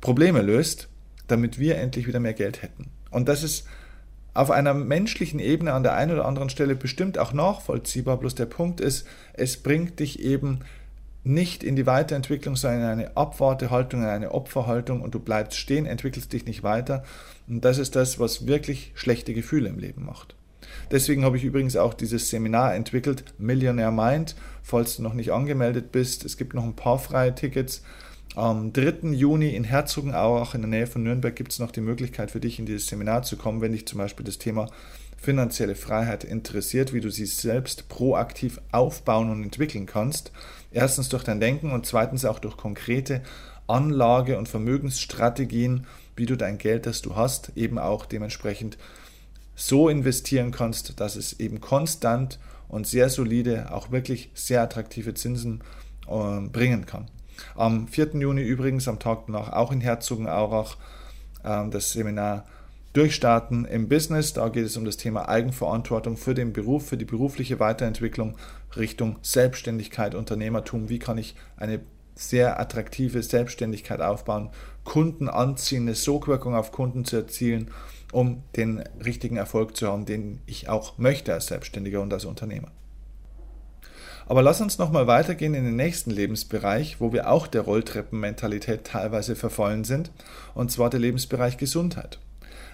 Probleme 0.00 0.42
löst 0.42 0.88
damit 1.28 1.58
wir 1.58 1.76
endlich 1.76 2.06
wieder 2.06 2.20
mehr 2.20 2.34
Geld 2.34 2.62
hätten. 2.62 2.90
Und 3.10 3.28
das 3.28 3.42
ist 3.42 3.66
auf 4.34 4.50
einer 4.50 4.74
menschlichen 4.74 5.40
Ebene 5.40 5.72
an 5.72 5.82
der 5.82 5.94
einen 5.94 6.12
oder 6.12 6.26
anderen 6.26 6.50
Stelle 6.50 6.76
bestimmt 6.76 7.18
auch 7.18 7.32
nachvollziehbar, 7.32 8.18
bloß 8.18 8.34
der 8.34 8.46
Punkt 8.46 8.80
ist, 8.80 9.06
es 9.34 9.56
bringt 9.56 9.98
dich 10.00 10.20
eben 10.20 10.60
nicht 11.24 11.62
in 11.62 11.76
die 11.76 11.86
Weiterentwicklung, 11.86 12.56
sondern 12.56 12.82
in 12.82 12.86
eine 12.86 13.16
Abwartehaltung, 13.16 14.02
in 14.02 14.08
eine 14.08 14.32
Opferhaltung 14.32 15.02
und 15.02 15.14
du 15.14 15.18
bleibst 15.18 15.58
stehen, 15.58 15.86
entwickelst 15.86 16.32
dich 16.32 16.46
nicht 16.46 16.62
weiter. 16.62 17.04
Und 17.48 17.64
das 17.64 17.78
ist 17.78 17.96
das, 17.96 18.18
was 18.18 18.46
wirklich 18.46 18.92
schlechte 18.94 19.34
Gefühle 19.34 19.68
im 19.68 19.78
Leben 19.78 20.04
macht. 20.04 20.34
Deswegen 20.90 21.24
habe 21.24 21.36
ich 21.36 21.44
übrigens 21.44 21.76
auch 21.76 21.92
dieses 21.92 22.30
Seminar 22.30 22.74
entwickelt, 22.74 23.24
Millionaire 23.38 23.92
Mind, 23.92 24.36
falls 24.62 24.96
du 24.96 25.02
noch 25.02 25.14
nicht 25.14 25.32
angemeldet 25.32 25.92
bist. 25.92 26.24
Es 26.24 26.36
gibt 26.36 26.54
noch 26.54 26.64
ein 26.64 26.76
paar 26.76 26.98
freie 26.98 27.34
Tickets. 27.34 27.82
Am 28.38 28.72
3. 28.72 29.14
Juni 29.14 29.48
in 29.56 29.64
Herzogenaurach 29.64 30.54
in 30.54 30.60
der 30.60 30.70
Nähe 30.70 30.86
von 30.86 31.02
Nürnberg 31.02 31.34
gibt 31.34 31.50
es 31.50 31.58
noch 31.58 31.72
die 31.72 31.80
Möglichkeit 31.80 32.30
für 32.30 32.38
dich 32.38 32.60
in 32.60 32.66
dieses 32.66 32.86
Seminar 32.86 33.24
zu 33.24 33.36
kommen, 33.36 33.60
wenn 33.60 33.72
dich 33.72 33.84
zum 33.88 33.98
Beispiel 33.98 34.24
das 34.24 34.38
Thema 34.38 34.70
finanzielle 35.16 35.74
Freiheit 35.74 36.22
interessiert, 36.22 36.92
wie 36.92 37.00
du 37.00 37.10
sie 37.10 37.26
selbst 37.26 37.88
proaktiv 37.88 38.60
aufbauen 38.70 39.32
und 39.32 39.42
entwickeln 39.42 39.86
kannst. 39.86 40.30
Erstens 40.70 41.08
durch 41.08 41.24
dein 41.24 41.40
Denken 41.40 41.72
und 41.72 41.84
zweitens 41.84 42.24
auch 42.24 42.38
durch 42.38 42.56
konkrete 42.56 43.22
Anlage- 43.66 44.38
und 44.38 44.48
Vermögensstrategien, 44.48 45.88
wie 46.14 46.26
du 46.26 46.36
dein 46.36 46.58
Geld, 46.58 46.86
das 46.86 47.02
du 47.02 47.16
hast, 47.16 47.50
eben 47.56 47.76
auch 47.76 48.06
dementsprechend 48.06 48.78
so 49.56 49.88
investieren 49.88 50.52
kannst, 50.52 51.00
dass 51.00 51.16
es 51.16 51.40
eben 51.40 51.60
konstant 51.60 52.38
und 52.68 52.86
sehr 52.86 53.08
solide, 53.08 53.72
auch 53.72 53.90
wirklich 53.90 54.30
sehr 54.34 54.62
attraktive 54.62 55.14
Zinsen 55.14 55.64
äh, 56.06 56.38
bringen 56.52 56.86
kann. 56.86 57.08
Am 57.54 57.88
4. 57.88 58.14
Juni 58.14 58.42
übrigens, 58.42 58.88
am 58.88 58.98
Tag 58.98 59.26
danach, 59.26 59.52
auch 59.52 59.72
in 59.72 59.80
Herzogenaurach, 59.80 60.76
ähm, 61.44 61.70
das 61.70 61.92
Seminar 61.92 62.44
Durchstarten 62.92 63.64
im 63.64 63.88
Business. 63.88 64.32
Da 64.32 64.48
geht 64.48 64.64
es 64.64 64.76
um 64.76 64.84
das 64.84 64.96
Thema 64.96 65.28
Eigenverantwortung 65.28 66.16
für 66.16 66.34
den 66.34 66.52
Beruf, 66.52 66.88
für 66.88 66.96
die 66.96 67.04
berufliche 67.04 67.60
Weiterentwicklung 67.60 68.36
Richtung 68.76 69.18
Selbstständigkeit, 69.22 70.14
Unternehmertum. 70.14 70.88
Wie 70.88 70.98
kann 70.98 71.18
ich 71.18 71.36
eine 71.56 71.80
sehr 72.14 72.58
attraktive 72.58 73.22
Selbstständigkeit 73.22 74.00
aufbauen, 74.00 74.50
Kunden 74.84 75.28
anziehen, 75.28 75.82
eine 75.82 75.94
Sogwirkung 75.94 76.56
auf 76.56 76.72
Kunden 76.72 77.04
zu 77.04 77.16
erzielen, 77.16 77.70
um 78.10 78.42
den 78.56 78.82
richtigen 79.04 79.36
Erfolg 79.36 79.76
zu 79.76 79.86
haben, 79.86 80.04
den 80.04 80.40
ich 80.46 80.68
auch 80.68 80.98
möchte 80.98 81.32
als 81.32 81.46
Selbstständiger 81.46 82.00
und 82.00 82.12
als 82.12 82.24
Unternehmer. 82.24 82.72
Aber 84.28 84.42
lass 84.42 84.60
uns 84.60 84.76
nochmal 84.76 85.06
weitergehen 85.06 85.54
in 85.54 85.64
den 85.64 85.76
nächsten 85.76 86.10
Lebensbereich, 86.10 87.00
wo 87.00 87.14
wir 87.14 87.30
auch 87.30 87.46
der 87.46 87.62
Rolltreppenmentalität 87.62 88.84
teilweise 88.84 89.34
verfallen 89.34 89.84
sind, 89.84 90.10
und 90.54 90.70
zwar 90.70 90.90
der 90.90 91.00
Lebensbereich 91.00 91.56
Gesundheit. 91.56 92.18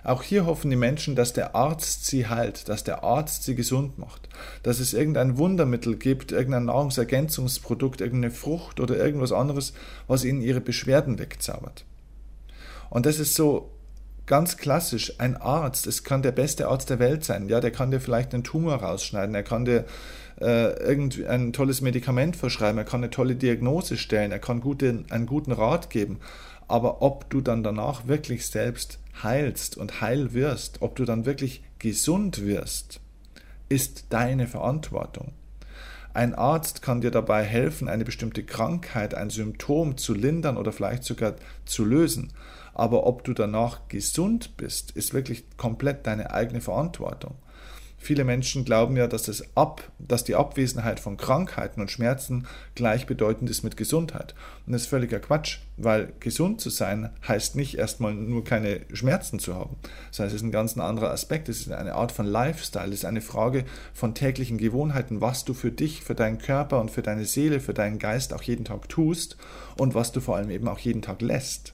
Auch 0.03 0.25
hier 0.25 0.47
hoffen 0.47 0.69
die 0.69 0.77
Menschen, 0.77 1.15
dass 1.15 1.33
der 1.33 1.55
Arzt 1.55 2.07
sie 2.07 2.27
heilt, 2.27 2.69
dass 2.69 2.83
der 2.83 3.05
Arzt 3.05 3.45
sie 3.45 3.55
gesund 3.55 3.99
macht, 3.99 4.29
dass 4.65 4.81
es 4.81 4.95
irgendein 4.95 5.39
Wundermittel 5.39 5.97
gibt, 5.97 6.33
irgendein 6.33 6.65
Nahrungsergänzungsprodukt, 6.65 8.01
irgendeine 8.01 8.35
Frucht 8.35 8.81
oder 8.81 8.97
irgendwas 8.97 9.31
anderes, 9.31 9.75
was 10.09 10.25
ihnen 10.25 10.43
ihre 10.43 10.61
Beschwerden 10.61 11.21
wegzaubert. 11.21 11.85
Und 12.91 13.07
das 13.07 13.21
ist 13.21 13.37
so 13.37 13.71
ganz 14.27 14.57
klassisch, 14.57 15.21
ein 15.21 15.37
Arzt, 15.37 15.87
es 15.87 16.03
kann 16.03 16.23
der 16.23 16.33
beste 16.33 16.67
Arzt 16.69 16.91
der 16.91 16.99
Welt 16.99 17.25
sein, 17.25 17.49
ja, 17.49 17.61
der 17.61 17.71
kann 17.71 17.91
dir 17.91 18.01
vielleicht 18.01 18.35
einen 18.35 18.45
Tumor 18.45 18.77
rausschneiden, 18.77 19.35
er 19.35 19.43
kann 19.43 19.65
dir 19.65 19.85
äh, 20.41 21.29
ein 21.29 21.53
tolles 21.53 21.81
Medikament 21.81 22.37
verschreiben, 22.37 22.79
er 22.79 22.85
kann 22.85 23.03
eine 23.03 23.11
tolle 23.11 23.37
Diagnose 23.37 23.97
stellen, 23.97 24.33
er 24.33 24.39
kann 24.39 24.61
gute, 24.61 25.05
einen 25.11 25.27
guten 25.27 25.53
Rat 25.53 25.91
geben. 25.91 26.21
Aber 26.67 27.03
ob 27.03 27.29
du 27.31 27.41
dann 27.41 27.63
danach 27.63 28.07
wirklich 28.07 28.47
selbst 28.47 28.99
heilst 29.23 29.77
und 29.77 30.01
heil 30.01 30.33
wirst, 30.33 30.83
ob 30.83 30.97
du 30.97 31.05
dann 31.05 31.27
wirklich 31.27 31.63
gesund 31.79 32.45
wirst, 32.45 33.01
ist 33.69 34.07
deine 34.11 34.47
Verantwortung. 34.47 35.33
Ein 36.15 36.35
Arzt 36.35 36.81
kann 36.81 37.01
dir 37.01 37.11
dabei 37.11 37.43
helfen, 37.43 37.89
eine 37.89 38.05
bestimmte 38.05 38.45
Krankheit, 38.45 39.15
ein 39.15 39.31
Symptom 39.31 39.97
zu 39.97 40.15
lindern 40.15 40.57
oder 40.57 40.73
vielleicht 40.73 41.03
sogar 41.03 41.35
zu 41.65 41.85
lösen. 41.85 42.33
Aber 42.73 43.07
ob 43.07 43.25
du 43.25 43.35
danach 43.35 43.89
gesund 43.89 44.57
bist, 44.57 44.93
ist 44.93 45.13
wirklich 45.13 45.45
komplett 45.57 46.07
deine 46.07 46.33
eigene 46.33 46.61
Verantwortung. 46.61 47.35
Viele 48.05 48.25
Menschen 48.25 48.67
glauben 48.67 48.99
ja, 48.99 49.07
dass, 49.07 49.23
das 49.23 49.57
Ab, 49.57 49.91
dass 49.99 50.25
die 50.25 50.35
Abwesenheit 50.35 51.01
von 51.01 51.17
Krankheiten 51.17 51.81
und 51.81 51.91
Schmerzen 51.91 52.47
gleichbedeutend 52.75 53.49
ist 53.49 53.63
mit 53.63 53.79
Gesundheit. 53.79 54.35
Und 54.67 54.75
das 54.75 54.83
ist 54.83 54.89
völliger 54.89 55.21
Quatsch, 55.21 55.61
weil 55.79 56.13
gesund 56.21 56.61
zu 56.61 56.69
sein 56.69 57.09
heißt 57.27 57.57
nicht 57.57 57.79
erstmal 57.79 58.13
nur 58.13 58.45
keine 58.45 58.83
Schmerzen 58.93 59.39
zu 59.39 59.55
haben, 59.55 59.77
sondern 60.11 60.29
es 60.29 60.35
ist 60.35 60.43
ein 60.43 60.53
ganz 60.53 60.77
anderer 60.77 61.13
Aspekt. 61.13 61.49
Es 61.49 61.61
ist 61.61 61.73
eine 61.73 61.95
Art 61.95 62.13
von 62.13 62.27
Lifestyle, 62.27 62.89
es 62.89 62.97
ist 62.97 63.05
eine 63.07 63.23
Frage 63.23 63.65
von 63.95 64.15
täglichen 64.15 64.59
Gewohnheiten, 64.59 65.23
was 65.23 65.47
du 65.47 65.55
für 65.55 65.73
dich, 65.73 66.03
für 66.03 66.15
deinen 66.15 66.37
Körper 66.37 66.83
und 66.83 66.91
für 66.91 67.01
deine 67.01 67.25
Seele, 67.25 67.59
für 67.59 67.73
deinen 67.73 67.99
Geist 67.99 68.35
auch 68.35 68.43
jeden 68.43 68.67
Tag 68.67 68.87
tust 68.91 69.39
und 69.79 69.95
was 69.95 70.13
du 70.13 70.21
vor 70.21 70.37
allem 70.37 70.51
eben 70.51 70.69
auch 70.69 70.79
jeden 70.79 71.01
Tag 71.01 71.23
lässt. 71.23 71.73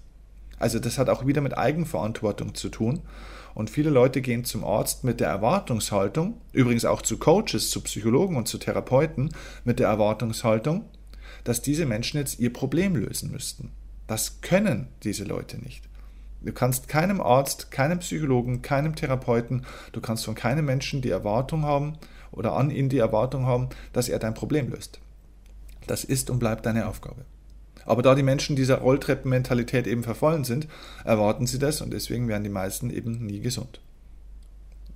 Also 0.61 0.79
das 0.79 0.97
hat 0.97 1.09
auch 1.09 1.27
wieder 1.27 1.41
mit 1.41 1.59
Eigenverantwortung 1.59 2.55
zu 2.55 2.69
tun. 2.69 3.01
Und 3.55 3.71
viele 3.71 3.91
Leute 3.91 4.21
gehen 4.21 4.45
zum 4.45 4.65
Arzt 4.65 5.05
mit 5.05 5.21
der 5.21 5.29
Erwartungshaltung, 5.29 6.41
übrigens 6.53 6.85
auch 6.85 7.03
zu 7.03 7.19
Coaches, 7.19 7.71
zu 7.71 7.81
Psychologen 7.83 8.37
und 8.37 8.49
zu 8.49 8.59
Therapeuten 8.59 9.31
mit 9.65 9.79
der 9.79 9.89
Erwartungshaltung, 9.89 10.85
dass 11.45 11.63
diese 11.63 11.87
Menschen 11.87 12.19
jetzt 12.19 12.39
ihr 12.39 12.53
Problem 12.53 12.97
lösen 12.97 13.31
müssten. 13.31 13.73
Das 14.07 14.41
können 14.41 14.89
diese 15.03 15.25
Leute 15.25 15.59
nicht. 15.59 15.85
Du 16.43 16.53
kannst 16.53 16.89
keinem 16.89 17.21
Arzt, 17.21 17.71
keinem 17.71 17.99
Psychologen, 17.99 18.63
keinem 18.63 18.95
Therapeuten, 18.95 19.67
du 19.93 20.01
kannst 20.01 20.25
von 20.25 20.35
keinem 20.35 20.65
Menschen 20.65 21.03
die 21.03 21.11
Erwartung 21.11 21.65
haben 21.65 21.99
oder 22.33 22.55
an 22.55 22.71
ihn 22.71 22.89
die 22.89 22.99
Erwartung 22.99 23.45
haben, 23.45 23.69
dass 23.93 24.09
er 24.09 24.19
dein 24.19 24.35
Problem 24.35 24.71
löst. 24.71 25.01
Das 25.87 26.03
ist 26.05 26.31
und 26.31 26.39
bleibt 26.39 26.65
deine 26.65 26.89
Aufgabe. 26.89 27.25
Aber 27.91 28.03
da 28.03 28.15
die 28.15 28.23
Menschen 28.23 28.55
dieser 28.55 28.77
Rolltreppenmentalität 28.79 29.89
eben 29.89 30.05
verfallen 30.05 30.45
sind, 30.45 30.69
erwarten 31.05 31.49
sie 31.49 31.59
das 31.59 31.81
und 31.81 31.93
deswegen 31.93 32.29
werden 32.29 32.45
die 32.45 32.49
meisten 32.49 32.89
eben 32.89 33.27
nie 33.27 33.41
gesund. 33.41 33.81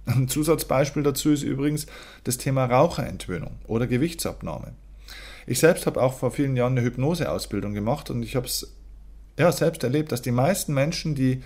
Ein 0.07 0.29
Zusatzbeispiel 0.29 1.03
dazu 1.03 1.33
ist 1.33 1.43
übrigens 1.43 1.87
das 2.23 2.39
Thema 2.39 2.67
Raucherentwöhnung 2.67 3.57
oder 3.67 3.89
Gewichtsabnahme. 3.89 4.75
Ich 5.49 5.59
selbst 5.59 5.87
habe 5.87 6.01
auch 6.01 6.17
vor 6.17 6.31
vielen 6.31 6.55
Jahren 6.55 6.79
eine 6.79 6.87
Hypnoseausbildung 6.87 7.75
gemacht 7.75 8.11
und 8.11 8.23
ich 8.23 8.37
habe 8.37 8.47
es 8.47 8.77
ja, 9.41 9.51
selbst 9.51 9.83
erlebt, 9.83 10.13
dass 10.13 10.23
die 10.23 10.31
meisten 10.31 10.73
Menschen, 10.73 11.17
die 11.17 11.43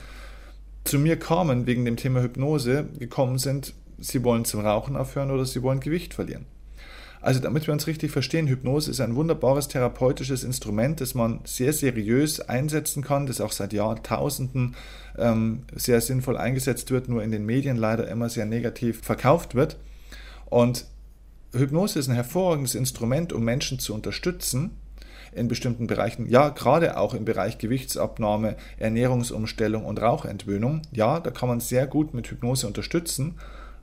zu 0.85 0.99
mir 0.99 1.19
kamen 1.19 1.67
wegen 1.67 1.87
dem 1.87 1.97
Thema 1.97 2.21
Hypnose, 2.21 2.89
gekommen 2.99 3.39
sind, 3.39 3.73
sie 3.97 4.23
wollen 4.23 4.45
zum 4.45 4.61
Rauchen 4.61 4.99
aufhören 4.99 5.31
oder 5.31 5.47
sie 5.47 5.63
wollen 5.63 5.81
Gewicht 5.81 6.13
verlieren. 6.13 6.45
Also 7.21 7.41
damit 7.41 7.67
wir 7.67 7.75
uns 7.75 7.87
richtig 7.87 8.13
verstehen, 8.13 8.47
Hypnose 8.47 8.91
ist 8.91 9.01
ein 9.01 9.17
wunderbares 9.17 9.69
therapeutisches 9.69 10.45
Instrument, 10.45 11.01
das 11.01 11.15
man 11.15 11.41
sehr 11.45 11.73
seriös 11.73 12.41
einsetzen 12.41 13.03
kann, 13.03 13.27
das 13.27 13.41
auch 13.41 13.53
seit 13.53 13.73
Jahrtausenden 13.73 14.77
ähm, 15.19 15.65
sehr 15.75 16.01
sinnvoll 16.01 16.37
eingesetzt 16.37 16.91
wird, 16.91 17.09
nur 17.09 17.23
in 17.23 17.33
den 17.33 17.45
Medien 17.45 17.77
leider 17.77 18.09
immer 18.09 18.29
sehr 18.29 18.47
negativ 18.47 19.03
verkauft 19.03 19.55
wird. 19.55 19.77
Und 20.47 20.87
Hypnose 21.53 21.99
ist 21.99 22.09
ein 22.09 22.15
hervorragendes 22.15 22.75
Instrument, 22.75 23.33
um 23.33 23.43
Menschen 23.45 23.79
zu 23.79 23.95
unterstützen, 23.95 24.73
in 25.33 25.49
bestimmten 25.49 25.87
Bereichen, 25.87 26.29
ja, 26.29 26.49
gerade 26.49 26.97
auch 26.97 27.15
im 27.15 27.25
Bereich 27.25 27.59
Gewichtsabnahme, 27.59 28.57
Ernährungsumstellung 28.79 29.85
und 29.85 30.01
Rauchentwöhnung. 30.01 30.83
Ja, 30.91 31.21
da 31.21 31.31
kann 31.31 31.49
man 31.49 31.61
sehr 31.61 31.87
gut 31.87 32.15
mit 32.15 32.29
Hypnose 32.31 32.67
unterstützen, 32.67 33.35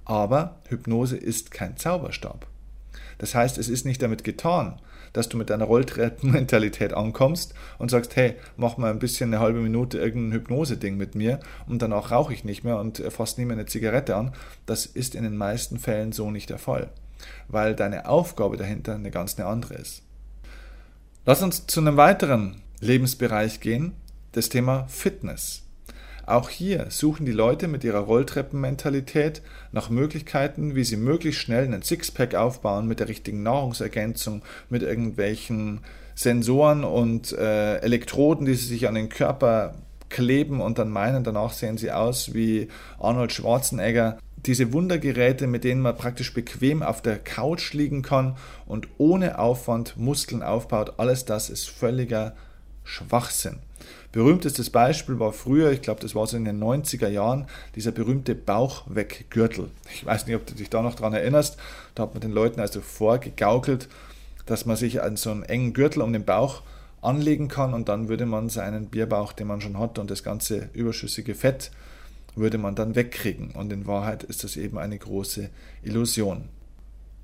aber 0.06 0.58
Hypnose 0.70 1.18
ist 1.18 1.52
kein 1.52 1.78
Zauberstab. 1.78 2.48
Das 3.18 3.36
heißt, 3.36 3.58
es 3.58 3.70
ist 3.70 3.86
nicht 3.86 4.02
damit 4.02 4.24
getan, 4.24 4.80
dass 5.14 5.30
du 5.30 5.38
mit 5.38 5.50
deiner 5.50 5.66
Rolltreppenmentalität 5.66 6.94
ankommst 6.94 7.54
und 7.78 7.90
sagst, 7.90 8.16
hey, 8.16 8.36
mach 8.58 8.78
mal 8.78 8.92
ein 8.92 9.00
bisschen 9.00 9.34
eine 9.34 9.42
halbe 9.42 9.60
Minute 9.60 9.98
irgendein 9.98 10.40
Hypnose-Ding 10.40 10.98
mit 10.98 11.16
mir 11.16 11.40
und 11.68 11.82
danach 11.82 12.12
rauche 12.12 12.34
ich 12.34 12.44
nicht 12.44 12.64
mehr 12.64 12.78
und 12.78 13.02
fass 13.10 13.38
nie 13.38 13.46
mehr 13.46 13.58
eine 13.58 13.66
Zigarette 13.66 14.16
an. 14.16 14.34
Das 14.66 14.86
ist 14.86 15.16
in 15.16 15.24
den 15.24 15.38
meisten 15.38 15.80
Fällen 15.80 16.12
so 16.12 16.32
nicht 16.32 16.50
der 16.50 16.58
Fall, 16.58 16.90
weil 17.48 17.76
deine 17.76 18.08
Aufgabe 18.08 18.58
dahinter 18.58 18.96
eine 18.96 19.12
ganz 19.12 19.38
eine 19.40 19.48
andere 19.48 19.76
ist. 19.76 20.04
Lass 21.26 21.42
uns 21.42 21.66
zu 21.66 21.80
einem 21.80 21.98
weiteren 21.98 22.62
Lebensbereich 22.82 23.62
gehen, 23.62 23.94
das 24.34 24.50
Thema 24.50 24.86
Fitness. 24.90 25.65
Auch 26.26 26.50
hier 26.50 26.88
suchen 26.90 27.26
die 27.26 27.32
Leute 27.32 27.68
mit 27.68 27.84
ihrer 27.84 28.00
Rolltreppenmentalität 28.00 29.44
nach 29.72 29.90
Möglichkeiten, 29.90 30.76
wie 30.76 30.84
sie 30.84 30.98
möglichst 30.98 31.42
schnell 31.42 31.66
einen 31.66 31.84
Sixpack 31.84 32.34
aufbauen 32.34 32.88
mit 32.88 33.00
der 33.00 33.10
richtigen 33.10 33.44
Nahrungsergänzung, 33.44 34.42
mit 34.70 34.82
irgendwelchen 34.82 35.82
Sensoren 36.16 36.84
und 36.84 37.32
äh, 37.34 37.78
Elektroden, 37.78 38.46
die 38.46 38.56
sie 38.56 38.68
sich 38.68 38.88
an 38.88 38.96
den 38.96 39.10
Körper 39.10 39.76
kleben 40.10 40.62
und 40.62 40.80
dann 40.80 40.90
meinen, 40.90 41.24
danach 41.24 41.54
sehen 41.54 41.78
sie 41.78 41.92
aus 41.92 42.34
wie 42.34 42.70
Arnold 43.00 43.32
Schwarzenegger. 43.32 44.18
Diese 44.46 44.74
Wundergeräte, 44.74 45.46
mit 45.46 45.64
denen 45.64 45.82
man 45.82 45.98
praktisch 45.98 46.34
bequem 46.34 46.82
auf 46.84 47.02
der 47.02 47.18
Couch 47.18 47.74
liegen 47.74 48.02
kann 48.02 48.38
und 48.66 48.88
ohne 48.98 49.40
Aufwand 49.40 49.98
Muskeln 49.98 50.42
aufbaut, 50.42 50.94
alles 50.98 51.26
das 51.26 51.50
ist 51.50 51.70
völliger 51.70 52.36
Schwachsinn. 52.84 53.60
Berühmtestes 54.16 54.70
Beispiel 54.70 55.20
war 55.20 55.34
früher, 55.34 55.74
ich 55.74 55.82
glaube, 55.82 56.00
das 56.00 56.16
war 56.16 56.26
so 56.26 56.38
in 56.38 56.46
den 56.46 56.58
90er 56.64 57.10
Jahren, 57.10 57.48
dieser 57.76 57.92
berühmte 57.92 58.34
Bauchweggürtel. 58.34 59.70
Ich 59.94 60.06
weiß 60.06 60.26
nicht, 60.26 60.38
ob 60.38 60.46
du 60.46 60.54
dich 60.54 60.70
da 60.70 60.82
noch 60.82 60.96
daran 60.96 61.12
erinnerst. 61.12 61.58
Da 61.96 62.04
hat 62.04 62.14
man 62.14 62.22
den 62.22 62.32
Leuten 62.32 62.62
also 62.62 62.80
vorgegaukelt, 62.80 63.90
dass 64.46 64.66
man 64.66 64.78
sich 64.78 65.02
an 65.02 65.18
so 65.18 65.32
einen 65.32 65.44
engen 65.44 65.74
Gürtel 65.74 66.02
um 66.02 66.14
den 66.14 66.24
Bauch 66.24 66.62
anlegen 67.02 67.50
kann 67.50 67.74
und 67.74 67.90
dann 67.90 68.08
würde 68.08 68.26
man 68.26 68.48
seinen 68.48 68.86
Bierbauch, 68.86 69.34
den 69.34 69.48
man 69.48 69.60
schon 69.60 69.78
hat 69.78 70.00
und 70.00 70.10
das 70.10 70.24
ganze 70.24 70.70
überschüssige 70.72 71.36
Fett, 71.36 71.72
würde 72.36 72.58
man 72.58 72.74
dann 72.74 72.96
wegkriegen. 72.96 73.52
Und 73.52 73.74
in 73.74 73.86
Wahrheit 73.86 74.24
ist 74.24 74.46
das 74.46 74.56
eben 74.56 74.78
eine 74.78 74.98
große 74.98 75.50
Illusion. 75.84 76.48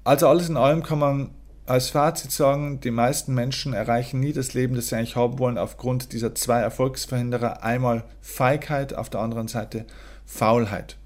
Also 0.03 0.27
alles 0.27 0.49
in 0.49 0.57
allem 0.57 0.83
kann 0.83 0.99
man 0.99 1.29
als 1.65 1.89
Fazit 1.89 2.31
sagen, 2.31 2.79
die 2.79 2.91
meisten 2.91 3.33
Menschen 3.33 3.73
erreichen 3.73 4.19
nie 4.19 4.33
das 4.33 4.53
Leben, 4.53 4.75
das 4.75 4.89
sie 4.89 4.95
eigentlich 4.95 5.15
haben 5.15 5.39
wollen, 5.39 5.57
aufgrund 5.57 6.13
dieser 6.13 6.35
zwei 6.35 6.59
Erfolgsverhinderer. 6.59 7.63
Einmal 7.63 8.03
Feigheit, 8.21 8.93
auf 8.93 9.09
der 9.09 9.21
anderen 9.21 9.47
Seite 9.47 9.85
Faulheit. 10.25 10.97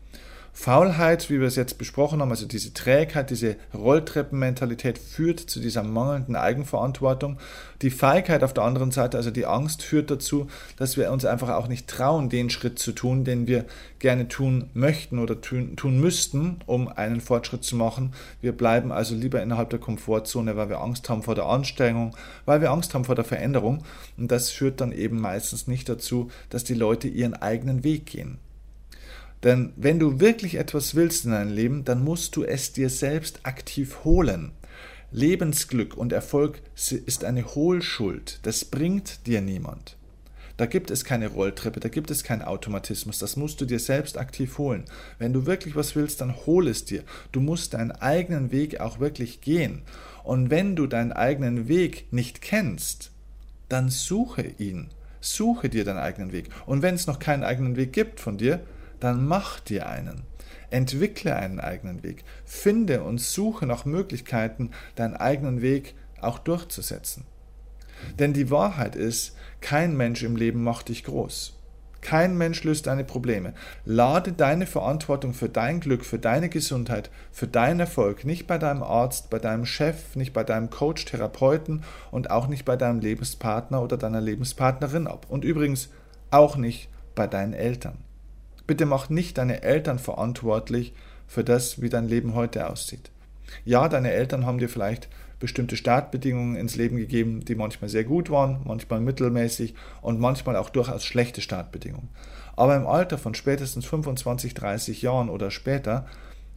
Faulheit, 0.58 1.30
wie 1.30 1.42
wir 1.42 1.48
es 1.48 1.58
jetzt 1.58 1.78
besprochen 1.78 2.22
haben, 2.22 2.32
also 2.32 2.48
diese 2.48 2.74
Trägheit, 2.74 3.30
diese 3.30 3.58
Rolltreppenmentalität 3.74 4.98
führt 4.98 5.42
zu 5.42 5.60
dieser 5.60 5.84
mangelnden 5.84 6.38
Eigenverantwortung. 6.38 7.38
Die 7.82 7.90
Feigheit 7.92 8.42
auf 8.42 8.54
der 8.54 8.64
anderen 8.64 8.92
Seite, 8.92 9.18
also 9.18 9.32
die 9.32 9.46
Angst, 9.46 9.84
führt 9.84 10.10
dazu, 10.10 10.48
dass 10.78 10.96
wir 10.96 11.12
uns 11.12 11.26
einfach 11.26 11.50
auch 11.50 11.68
nicht 11.68 11.90
trauen, 11.90 12.30
den 12.30 12.50
Schritt 12.50 12.80
zu 12.80 12.94
tun, 12.94 13.26
den 13.26 13.48
wir 13.48 13.66
gerne 14.00 14.30
tun 14.30 14.70
möchten 14.74 15.20
oder 15.20 15.42
tun, 15.42 15.76
tun 15.76 16.00
müssten, 16.00 16.60
um 16.66 16.88
einen 16.88 17.20
Fortschritt 17.20 17.66
zu 17.66 17.76
machen. 17.76 18.14
Wir 18.40 18.54
bleiben 18.54 18.94
also 18.94 19.14
lieber 19.14 19.44
innerhalb 19.44 19.70
der 19.72 19.80
Komfortzone, 19.80 20.56
weil 20.56 20.70
wir 20.70 20.80
Angst 20.80 21.10
haben 21.10 21.22
vor 21.22 21.36
der 21.36 21.48
Anstrengung, 21.48 22.16
weil 22.46 22.62
wir 22.62 22.72
Angst 22.72 22.94
haben 22.94 23.04
vor 23.04 23.16
der 23.16 23.26
Veränderung. 23.26 23.84
Und 24.18 24.32
das 24.32 24.52
führt 24.52 24.80
dann 24.80 24.94
eben 24.94 25.20
meistens 25.20 25.68
nicht 25.68 25.90
dazu, 25.90 26.32
dass 26.50 26.64
die 26.64 26.76
Leute 26.76 27.10
ihren 27.10 27.34
eigenen 27.34 27.84
Weg 27.84 28.06
gehen. 28.06 28.40
Denn 29.46 29.74
wenn 29.76 30.00
du 30.00 30.20
wirklich 30.20 30.56
etwas 30.56 30.96
willst 30.96 31.24
in 31.24 31.32
deinem 31.32 31.54
Leben, 31.54 31.86
dann 31.86 32.04
musst 32.04 32.36
du 32.36 32.44
es 32.44 32.74
dir 32.74 32.90
selbst 32.90 33.42
aktiv 33.44 34.04
holen. 34.04 34.52
Lebensglück 35.12 35.96
und 35.96 36.12
Erfolg 36.12 36.62
ist 36.74 37.24
eine 37.24 37.46
Hohlschuld. 37.54 38.40
Das 38.42 38.66
bringt 38.66 39.28
dir 39.28 39.42
niemand. 39.42 39.98
Da 40.58 40.66
gibt 40.66 40.90
es 40.90 41.06
keine 41.06 41.28
Rolltreppe, 41.28 41.80
da 41.80 41.90
gibt 41.90 42.10
es 42.10 42.24
keinen 42.24 42.42
Automatismus. 42.42 43.20
Das 43.20 43.36
musst 43.36 43.62
du 43.62 43.66
dir 43.66 43.78
selbst 43.78 44.18
aktiv 44.18 44.58
holen. 44.58 44.86
Wenn 45.20 45.32
du 45.32 45.46
wirklich 45.46 45.76
was 45.76 45.96
willst, 45.96 46.22
dann 46.22 46.36
hol 46.48 46.68
es 46.68 46.86
dir. 46.86 47.04
Du 47.32 47.40
musst 47.40 47.76
deinen 47.76 47.92
eigenen 47.92 48.52
Weg 48.52 48.80
auch 48.80 49.00
wirklich 49.00 49.42
gehen. 49.42 49.84
Und 50.24 50.50
wenn 50.50 50.76
du 50.76 50.88
deinen 50.88 51.12
eigenen 51.12 51.68
Weg 51.68 52.12
nicht 52.12 52.42
kennst, 52.42 53.12
dann 53.70 53.90
suche 53.90 54.48
ihn. 54.58 54.90
Suche 55.22 55.70
dir 55.70 55.86
deinen 55.86 56.00
eigenen 56.00 56.32
Weg. 56.32 56.50
Und 56.66 56.82
wenn 56.82 56.96
es 56.96 57.06
noch 57.06 57.20
keinen 57.20 57.44
eigenen 57.44 57.76
Weg 57.76 57.94
gibt 57.94 58.20
von 58.20 58.38
dir, 58.38 58.62
dann 59.06 59.26
mach 59.26 59.60
dir 59.60 59.88
einen. 59.88 60.24
Entwickle 60.70 61.36
einen 61.36 61.60
eigenen 61.60 62.04
Weg. 62.04 62.24
Finde 62.44 63.04
und 63.04 63.22
suche 63.22 63.66
nach 63.66 63.86
Möglichkeiten, 63.86 64.72
deinen 64.96 65.16
eigenen 65.16 65.62
Weg 65.62 65.96
auch 66.20 66.40
durchzusetzen. 66.40 67.24
Denn 68.20 68.34
die 68.34 68.52
Wahrheit 68.52 68.96
ist, 68.96 69.36
kein 69.62 69.96
Mensch 69.96 70.24
im 70.24 70.36
Leben 70.36 70.64
macht 70.64 70.90
dich 70.90 71.04
groß. 71.04 71.54
Kein 72.02 72.38
Mensch 72.38 72.64
löst 72.64 72.86
deine 72.86 73.04
Probleme. 73.04 73.56
Lade 73.84 74.32
deine 74.32 74.68
Verantwortung 74.68 75.34
für 75.34 75.50
dein 75.50 75.80
Glück, 75.80 76.06
für 76.06 76.20
deine 76.20 76.50
Gesundheit, 76.50 77.10
für 77.32 77.48
deinen 77.48 77.80
Erfolg 77.80 78.26
nicht 78.26 78.46
bei 78.46 78.60
deinem 78.60 78.84
Arzt, 78.84 79.32
bei 79.32 79.40
deinem 79.40 79.66
Chef, 79.66 80.16
nicht 80.16 80.32
bei 80.32 80.44
deinem 80.44 80.70
Coach, 80.70 81.06
Therapeuten 81.06 81.84
und 82.12 82.30
auch 82.30 82.48
nicht 82.48 82.64
bei 82.64 82.76
deinem 82.76 83.00
Lebenspartner 83.00 83.82
oder 83.82 83.98
deiner 83.98 84.22
Lebenspartnerin 84.22 85.08
ab. 85.08 85.26
Und 85.30 85.44
übrigens 85.44 85.90
auch 86.30 86.58
nicht 86.58 86.90
bei 87.16 87.26
deinen 87.26 87.54
Eltern. 87.54 88.05
Bitte 88.68 88.86
mach 88.86 89.10
nicht 89.10 89.38
deine 89.38 89.64
Eltern 89.64 90.00
verantwortlich 90.00 90.94
für 91.28 91.44
das, 91.44 91.82
wie 91.82 91.90
dein 91.90 92.08
Leben 92.08 92.34
heute 92.36 92.70
aussieht. 92.70 93.12
Ja, 93.64 93.88
deine 93.90 94.12
Eltern 94.12 94.46
haben 94.46 94.58
dir 94.58 94.70
vielleicht 94.70 95.08
bestimmte 95.40 95.78
Startbedingungen 95.78 96.56
ins 96.56 96.76
Leben 96.76 96.98
gegeben, 96.98 97.44
die 97.46 97.56
manchmal 97.56 97.90
sehr 97.90 98.04
gut 98.04 98.30
waren, 98.30 98.62
manchmal 98.64 99.02
mittelmäßig 99.02 99.76
und 100.02 100.20
manchmal 100.20 100.56
auch 100.56 100.70
durchaus 100.70 101.06
schlechte 101.06 101.42
Startbedingungen. 101.42 102.10
Aber 102.56 102.76
im 102.76 102.88
Alter 102.88 103.18
von 103.18 103.36
spätestens 103.36 103.86
25, 103.86 104.54
30 104.54 105.02
Jahren 105.02 105.30
oder 105.30 105.52
später 105.52 106.08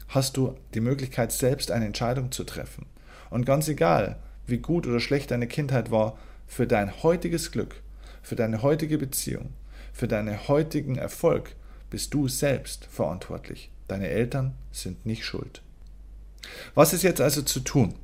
hast 0.08 0.36
du 0.36 0.54
die 0.74 0.80
Möglichkeit, 0.80 1.32
selbst 1.32 1.70
eine 1.70 1.86
Entscheidung 1.86 2.30
zu 2.30 2.44
treffen. 2.44 2.86
Und 3.30 3.44
ganz 3.44 3.68
egal, 3.68 4.16
wie 4.46 4.58
gut 4.58 4.86
oder 4.86 5.00
schlecht 5.00 5.30
deine 5.30 5.46
Kindheit 5.46 5.90
war, 5.90 6.16
für 6.46 6.66
dein 6.66 7.02
heutiges 7.02 7.52
Glück, 7.52 7.82
für 8.22 8.36
deine 8.36 8.62
heutige 8.62 8.96
Beziehung, 8.96 9.50
für 9.92 10.08
deinen 10.08 10.48
heutigen 10.48 10.96
Erfolg 10.96 11.54
bist 11.90 12.14
du 12.14 12.28
selbst 12.28 12.86
verantwortlich. 12.86 13.70
Deine 13.88 14.08
Eltern 14.08 14.54
sind 14.72 15.06
nicht 15.06 15.24
schuld. 15.24 15.62
Was 16.74 16.92
ist 16.92 17.02
jetzt 17.02 17.20
also 17.20 17.42
zu 17.42 17.60
tun? 17.60 17.94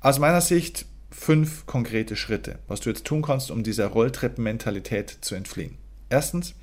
Aus 0.00 0.18
meiner 0.18 0.40
Sicht 0.40 0.86
fünf 1.10 1.66
konkrete 1.66 2.16
Schritte, 2.16 2.58
was 2.68 2.80
du 2.80 2.90
jetzt 2.90 3.04
tun 3.04 3.22
kannst, 3.22 3.50
um 3.50 3.62
dieser 3.62 3.86
Rolltreppenmentalität 3.86 5.18
zu 5.20 5.34
entfliehen. 5.34 5.76
Erstens, 6.08 6.54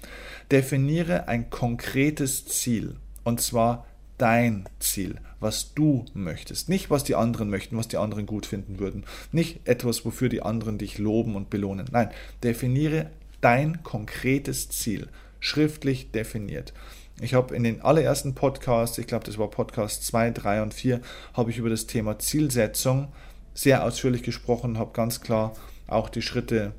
definiere 0.52 1.28
ein 1.28 1.50
konkretes 1.50 2.46
Ziel 2.46 2.96
und 3.24 3.42
zwar 3.42 3.86
dein 4.18 4.68
Ziel, 4.80 5.16
was 5.40 5.74
du 5.74 6.06
möchtest, 6.14 6.70
nicht 6.70 6.90
was 6.90 7.04
die 7.04 7.16
anderen 7.16 7.50
möchten, 7.50 7.78
was 7.78 7.88
die 7.88 7.98
anderen 7.98 8.26
gut 8.26 8.46
finden 8.46 8.80
würden, 8.80 9.06
nicht 9.32 9.68
etwas, 9.68 10.04
wofür 10.06 10.30
die 10.30 10.42
anderen 10.42 10.78
dich 10.78 10.98
loben 10.98 11.36
und 11.36 11.50
belohnen. 11.50 11.88
Nein, 11.92 12.10
definiere 12.44 13.10
dein 13.42 13.82
konkretes 13.84 14.70
Ziel 14.70 15.08
schriftlich 15.40 16.12
definiert. 16.12 16.74
Ich 17.22 17.34
habe 17.34 17.56
in 17.56 17.64
den 17.64 17.82
allerersten 17.82 18.34
Podcasts, 18.34 18.98
ich 18.98 19.08
glaube, 19.08 19.26
das 19.26 19.38
war 19.38 19.50
Podcast 19.50 20.06
2, 20.06 20.32
3 20.32 20.62
und 20.62 20.74
4, 20.74 21.02
habe 21.34 21.52
ich 21.52 21.58
über 21.58 21.70
das 21.70 21.86
Thema 21.86 22.18
Zielsetzung 22.18 23.10
sehr 23.54 23.84
ausführlich 23.84 24.24
gesprochen, 24.24 24.78
habe 24.78 24.92
ganz 24.94 25.20
klar 25.20 25.54
auch 25.88 26.10
die 26.10 26.22
Schritte 26.22 26.74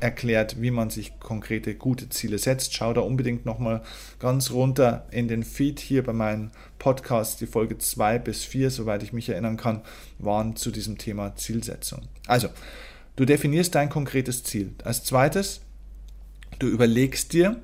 erklärt, 0.00 0.60
wie 0.60 0.70
man 0.70 0.90
sich 0.90 1.18
konkrete 1.18 1.74
gute 1.74 2.10
Ziele 2.10 2.38
setzt. 2.38 2.74
Schau 2.74 2.92
da 2.92 3.00
unbedingt 3.00 3.46
nochmal 3.46 3.82
ganz 4.18 4.50
runter 4.50 5.06
in 5.10 5.28
den 5.28 5.42
Feed 5.42 5.80
hier 5.80 6.02
bei 6.02 6.12
meinen 6.12 6.50
Podcasts. 6.78 7.36
Die 7.36 7.46
Folge 7.46 7.78
2 7.78 8.18
bis 8.18 8.44
4, 8.44 8.70
soweit 8.70 9.02
ich 9.02 9.14
mich 9.14 9.30
erinnern 9.30 9.56
kann, 9.56 9.80
waren 10.18 10.56
zu 10.56 10.70
diesem 10.70 10.98
Thema 10.98 11.36
Zielsetzung. 11.36 12.02
Also, 12.26 12.48
du 13.16 13.24
definierst 13.24 13.74
dein 13.74 13.88
konkretes 13.88 14.44
Ziel. 14.44 14.74
Als 14.84 15.04
zweites, 15.04 15.62
du 16.58 16.68
überlegst 16.68 17.32
dir, 17.32 17.62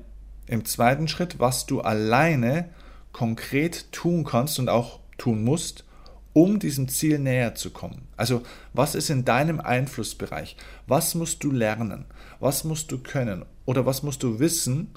im 0.51 0.65
zweiten 0.65 1.07
Schritt, 1.07 1.39
was 1.39 1.65
du 1.65 1.79
alleine 1.79 2.69
konkret 3.13 3.91
tun 3.93 4.25
kannst 4.25 4.59
und 4.59 4.67
auch 4.67 4.99
tun 5.17 5.43
musst, 5.43 5.85
um 6.33 6.59
diesem 6.59 6.89
Ziel 6.89 7.19
näher 7.19 7.55
zu 7.55 7.71
kommen. 7.71 8.07
Also 8.17 8.43
was 8.73 8.93
ist 8.93 9.09
in 9.09 9.23
deinem 9.23 9.61
Einflussbereich? 9.61 10.57
Was 10.87 11.15
musst 11.15 11.43
du 11.43 11.51
lernen? 11.51 12.05
Was 12.41 12.65
musst 12.65 12.91
du 12.91 12.99
können? 12.99 13.45
Oder 13.65 13.85
was 13.85 14.03
musst 14.03 14.23
du 14.23 14.39
wissen, 14.39 14.91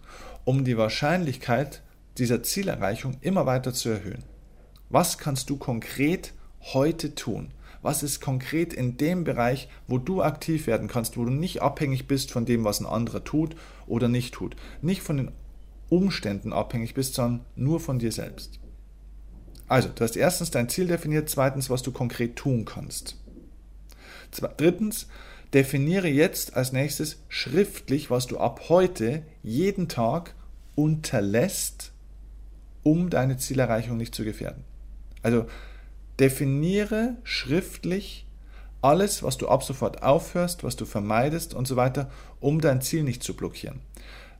um 0.44 0.64
die 0.64 0.76
Wahrscheinlichkeit 0.76 1.82
dieser 2.18 2.42
Zielerreichung 2.42 3.16
immer 3.20 3.46
weiter 3.46 3.72
zu 3.72 3.90
erhöhen? 3.90 4.24
Was 4.90 5.18
kannst 5.18 5.50
du 5.50 5.56
konkret 5.56 6.32
heute 6.72 7.14
tun? 7.14 7.52
Was 7.80 8.02
ist 8.02 8.20
konkret 8.20 8.72
in 8.72 8.96
dem 8.96 9.22
Bereich, 9.22 9.68
wo 9.86 9.98
du 9.98 10.22
aktiv 10.22 10.66
werden 10.66 10.88
kannst, 10.88 11.16
wo 11.16 11.24
du 11.24 11.30
nicht 11.30 11.62
abhängig 11.62 12.08
bist 12.08 12.32
von 12.32 12.44
dem, 12.44 12.64
was 12.64 12.80
ein 12.80 12.86
anderer 12.86 13.22
tut 13.22 13.54
oder 13.86 14.08
nicht 14.08 14.34
tut? 14.34 14.56
Nicht 14.80 15.02
von 15.02 15.18
den 15.18 15.32
Umständen 15.88 16.52
abhängig 16.52 16.94
bist, 16.94 17.14
sondern 17.14 17.44
nur 17.56 17.80
von 17.80 17.98
dir 17.98 18.12
selbst. 18.12 18.58
Also, 19.66 19.88
du 19.88 20.04
hast 20.04 20.16
erstens 20.16 20.50
dein 20.50 20.68
Ziel 20.68 20.86
definiert, 20.86 21.28
zweitens, 21.28 21.70
was 21.70 21.82
du 21.82 21.92
konkret 21.92 22.36
tun 22.36 22.64
kannst. 22.64 23.16
Drittens, 24.56 25.06
definiere 25.54 26.08
jetzt 26.08 26.56
als 26.56 26.72
nächstes 26.72 27.22
schriftlich, 27.28 28.10
was 28.10 28.26
du 28.26 28.38
ab 28.38 28.68
heute 28.68 29.22
jeden 29.42 29.88
Tag 29.88 30.34
unterlässt, 30.74 31.92
um 32.82 33.08
deine 33.08 33.36
Zielerreichung 33.36 33.96
nicht 33.96 34.14
zu 34.14 34.24
gefährden. 34.24 34.64
Also 35.22 35.46
definiere 36.18 37.16
schriftlich 37.22 38.26
alles, 38.82 39.22
was 39.22 39.38
du 39.38 39.48
ab 39.48 39.62
sofort 39.62 40.02
aufhörst, 40.02 40.64
was 40.64 40.76
du 40.76 40.84
vermeidest 40.84 41.54
und 41.54 41.66
so 41.66 41.76
weiter, 41.76 42.10
um 42.40 42.60
dein 42.60 42.82
Ziel 42.82 43.02
nicht 43.02 43.22
zu 43.22 43.34
blockieren. 43.34 43.80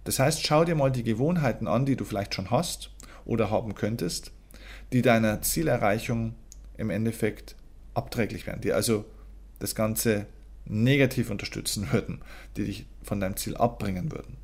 Das 0.04 0.18
heißt, 0.18 0.46
schau 0.46 0.64
dir 0.64 0.74
mal 0.74 0.92
die 0.92 1.02
Gewohnheiten 1.02 1.66
an, 1.66 1.86
die 1.86 1.96
du 1.96 2.04
vielleicht 2.04 2.34
schon 2.34 2.50
hast 2.50 2.90
oder 3.24 3.50
haben 3.50 3.74
könntest, 3.74 4.32
die 4.92 5.02
deiner 5.02 5.42
Zielerreichung 5.42 6.34
im 6.76 6.90
Endeffekt 6.90 7.56
abträglich 7.94 8.46
wären, 8.46 8.60
die 8.60 8.72
also 8.72 9.04
das 9.58 9.74
Ganze 9.74 10.26
negativ 10.66 11.30
unterstützen 11.30 11.92
würden, 11.92 12.20
die 12.56 12.64
dich 12.64 12.86
von 13.02 13.20
deinem 13.20 13.36
Ziel 13.36 13.56
abbringen 13.56 14.12
würden. 14.12 14.36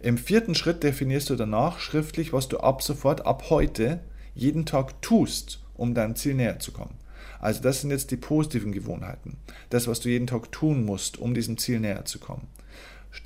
Im 0.00 0.16
vierten 0.16 0.54
Schritt 0.54 0.82
definierst 0.82 1.28
du 1.28 1.36
danach 1.36 1.78
schriftlich, 1.78 2.32
was 2.32 2.48
du 2.48 2.58
ab 2.58 2.82
sofort, 2.82 3.26
ab 3.26 3.50
heute, 3.50 4.00
jeden 4.34 4.64
Tag 4.64 5.02
tust, 5.02 5.62
um 5.74 5.94
deinem 5.94 6.16
Ziel 6.16 6.34
näher 6.34 6.58
zu 6.58 6.72
kommen. 6.72 6.94
Also 7.38 7.60
das 7.60 7.80
sind 7.80 7.90
jetzt 7.90 8.10
die 8.10 8.16
positiven 8.16 8.72
Gewohnheiten. 8.72 9.36
Das, 9.68 9.88
was 9.88 10.00
du 10.00 10.08
jeden 10.08 10.26
Tag 10.26 10.52
tun 10.52 10.84
musst, 10.84 11.18
um 11.18 11.34
diesem 11.34 11.58
Ziel 11.58 11.80
näher 11.80 12.04
zu 12.04 12.18
kommen. 12.18 12.48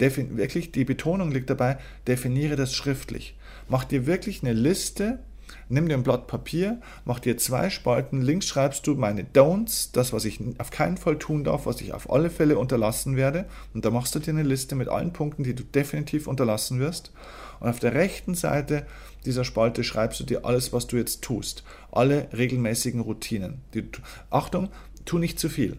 Defin 0.01 0.37
wirklich, 0.37 0.73
die 0.73 0.85
Betonung 0.85 1.31
liegt 1.31 1.51
dabei, 1.51 1.79
definiere 2.07 2.57
das 2.57 2.75
schriftlich. 2.75 3.37
Mach 3.69 3.85
dir 3.85 4.07
wirklich 4.07 4.43
eine 4.43 4.53
Liste 4.53 5.21
Nimm 5.69 5.89
dir 5.89 5.95
ein 5.95 6.03
Blatt 6.03 6.27
Papier, 6.27 6.81
mach 7.05 7.21
dir 7.21 7.37
zwei 7.39 7.71
Spalten. 7.71 8.21
Links 8.21 8.47
schreibst 8.47 8.87
du 8.87 8.95
meine 8.95 9.25
Don'ts, 9.25 9.91
das, 9.93 10.13
was 10.13 10.25
ich 10.25 10.41
auf 10.59 10.71
keinen 10.71 10.97
Fall 10.97 11.19
tun 11.19 11.45
darf, 11.45 11.67
was 11.67 11.81
ich 11.81 11.93
auf 11.93 12.11
alle 12.11 12.31
Fälle 12.31 12.59
unterlassen 12.59 13.17
werde. 13.17 13.47
Und 13.73 13.85
da 13.85 13.91
machst 13.91 14.15
du 14.15 14.19
dir 14.19 14.31
eine 14.31 14.43
Liste 14.43 14.75
mit 14.75 14.89
allen 14.89 15.13
Punkten, 15.13 15.43
die 15.43 15.55
du 15.55 15.63
definitiv 15.63 16.27
unterlassen 16.27 16.81
wirst. 16.81 17.13
Und 17.61 17.69
auf 17.69 17.81
der 17.81 17.95
rechten 17.95 18.35
Seite 18.35 18.87
dieser 19.25 19.45
Spalte 19.45 19.85
schreibst 19.85 20.21
du 20.21 20.25
dir 20.25 20.45
alles, 20.45 20.73
was 20.73 20.87
du 20.87 20.97
jetzt 20.97 21.23
tust. 21.23 21.65
Alle 21.91 22.29
regelmäßigen 22.37 23.01
Routinen. 23.01 23.63
Die, 23.73 23.89
Achtung, 24.31 24.69
tu 25.05 25.19
nicht 25.19 25.39
zu 25.39 25.49
viel. 25.49 25.79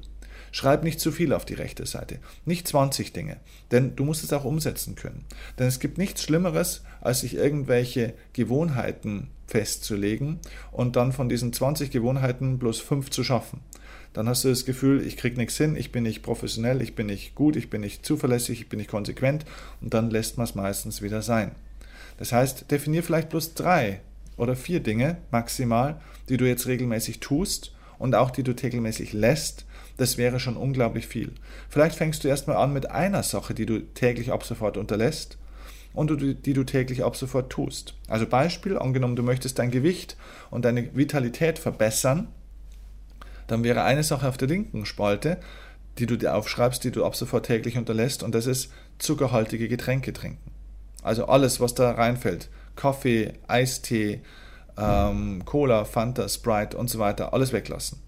Schreib 0.56 0.86
nicht 0.86 1.02
zu 1.02 1.12
viel 1.12 1.34
auf 1.34 1.44
die 1.44 1.54
rechte 1.54 1.86
Seite. 1.86 2.20
Nicht 2.46 2.66
20 2.66 3.12
Dinge. 3.12 3.36
Denn 3.72 3.98
du 3.98 4.06
musst 4.06 4.24
es 4.24 4.32
auch 4.32 4.46
umsetzen 4.46 4.96
können. 4.96 5.26
Denn 5.60 5.68
es 5.68 5.82
gibt 5.82 5.98
nichts 5.98 6.24
Schlimmeres, 6.24 6.82
als 7.02 7.20
sich 7.20 7.36
irgendwelche 7.36 8.14
Gewohnheiten 8.32 9.28
festzulegen 9.48 10.40
und 10.72 10.96
dann 10.96 11.12
von 11.12 11.28
diesen 11.28 11.52
20 11.52 11.92
Gewohnheiten 11.92 12.58
bloß 12.58 12.80
5 12.80 13.10
zu 13.10 13.26
schaffen. 13.26 13.60
Dann 14.14 14.30
hast 14.30 14.46
du 14.46 14.48
das 14.48 14.64
Gefühl, 14.64 15.06
ich 15.06 15.18
krieg 15.18 15.36
nichts 15.36 15.58
hin, 15.58 15.76
ich 15.76 15.92
bin 15.92 16.04
nicht 16.04 16.24
professionell, 16.24 16.82
ich 16.82 16.96
bin 16.96 17.08
nicht 17.08 17.36
gut, 17.36 17.58
ich 17.58 17.70
bin 17.70 17.82
nicht 17.82 18.06
zuverlässig, 18.06 18.62
ich 18.62 18.70
bin 18.70 18.78
nicht 18.78 18.90
konsequent 18.90 19.44
und 19.82 19.94
dann 19.94 20.10
lässt 20.10 20.38
man 20.38 20.46
es 20.46 20.56
meistens 20.56 21.02
wieder 21.02 21.22
sein. 21.22 21.52
Das 22.18 22.32
heißt, 22.32 22.72
definier 22.72 23.04
vielleicht 23.04 23.28
bloß 23.28 23.56
drei 23.56 24.00
oder 24.38 24.56
vier 24.56 24.80
Dinge 24.80 25.18
maximal, 25.32 26.00
die 26.30 26.38
du 26.38 26.48
jetzt 26.48 26.66
regelmäßig 26.66 27.20
tust 27.20 27.74
und 28.00 28.16
auch 28.16 28.32
die 28.32 28.44
du 28.44 28.54
regelmäßig 28.54 29.12
lässt, 29.12 29.66
das 29.98 30.18
wäre 30.18 30.40
schon 30.40 30.58
unglaublich 30.58 31.08
viel. 31.08 31.34
Vielleicht 31.70 31.96
fängst 31.96 32.24
du 32.24 32.28
erstmal 32.28 32.58
an 32.58 32.74
mit 32.74 32.92
einer 32.92 33.24
Sache, 33.24 33.54
die 33.54 33.66
du 33.66 33.80
täglich 33.80 34.32
ab 34.32 34.44
sofort 34.44 34.78
unterlässt 34.78 35.38
und 35.94 36.12
die 36.20 36.54
du 36.54 36.64
täglich 36.64 37.04
ab 37.04 37.16
sofort 37.16 37.50
tust. 37.52 37.94
Also 38.08 38.28
Beispiel, 38.28 38.78
angenommen, 38.78 39.16
du 39.16 39.24
möchtest 39.24 39.60
dein 39.60 39.72
Gewicht 39.72 40.18
und 40.52 40.66
deine 40.66 40.96
Vitalität 40.96 41.58
verbessern, 41.60 42.28
dann 43.48 43.64
wäre 43.64 43.84
eine 43.84 44.04
Sache 44.04 44.28
auf 44.28 44.38
der 44.38 44.48
linken 44.48 44.86
Spalte, 44.86 45.38
die 45.98 46.06
du 46.06 46.18
dir 46.18 46.36
aufschreibst, 46.36 46.84
die 46.84 46.92
du 46.92 47.06
ab 47.06 47.16
sofort 47.16 47.46
täglich 47.46 47.78
unterlässt, 47.78 48.24
und 48.24 48.36
das 48.36 48.48
ist 48.48 48.72
zuckerhaltige 49.00 49.68
Getränke 49.68 50.12
trinken. 50.12 50.52
Also 51.04 51.28
alles, 51.28 51.60
was 51.60 51.76
da 51.76 51.92
reinfällt. 51.92 52.50
Kaffee, 52.76 53.34
Eistee, 53.48 54.22
ähm, 54.78 55.46
Cola, 55.46 55.86
Fanta, 55.86 56.28
Sprite 56.28 56.76
und 56.76 56.90
so 56.90 57.00
weiter, 57.00 57.34
alles 57.34 57.54
weglassen. 57.54 58.00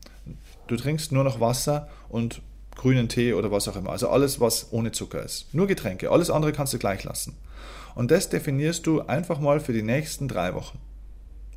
Du 0.68 0.76
trinkst 0.76 1.12
nur 1.12 1.24
noch 1.24 1.40
Wasser 1.40 1.90
und 2.10 2.42
grünen 2.76 3.10
Tee 3.10 3.34
oder 3.34 3.52
was 3.52 3.68
auch 3.68 3.76
immer. 3.76 3.92
Also 3.92 4.10
alles, 4.10 4.40
was 4.40 4.72
ohne 4.72 4.92
Zucker 4.92 5.24
ist. 5.24 5.54
Nur 5.54 5.68
Getränke. 5.68 6.12
Alles 6.12 6.30
andere 6.30 6.54
kannst 6.54 6.74
du 6.74 6.78
gleich 6.78 7.04
lassen. 7.04 7.36
Und 7.96 8.12
das 8.12 8.30
definierst 8.30 8.86
du 8.86 9.02
einfach 9.02 9.40
mal 9.40 9.60
für 9.60 9.74
die 9.74 9.82
nächsten 9.82 10.28
drei 10.28 10.54
Wochen. 10.54 10.80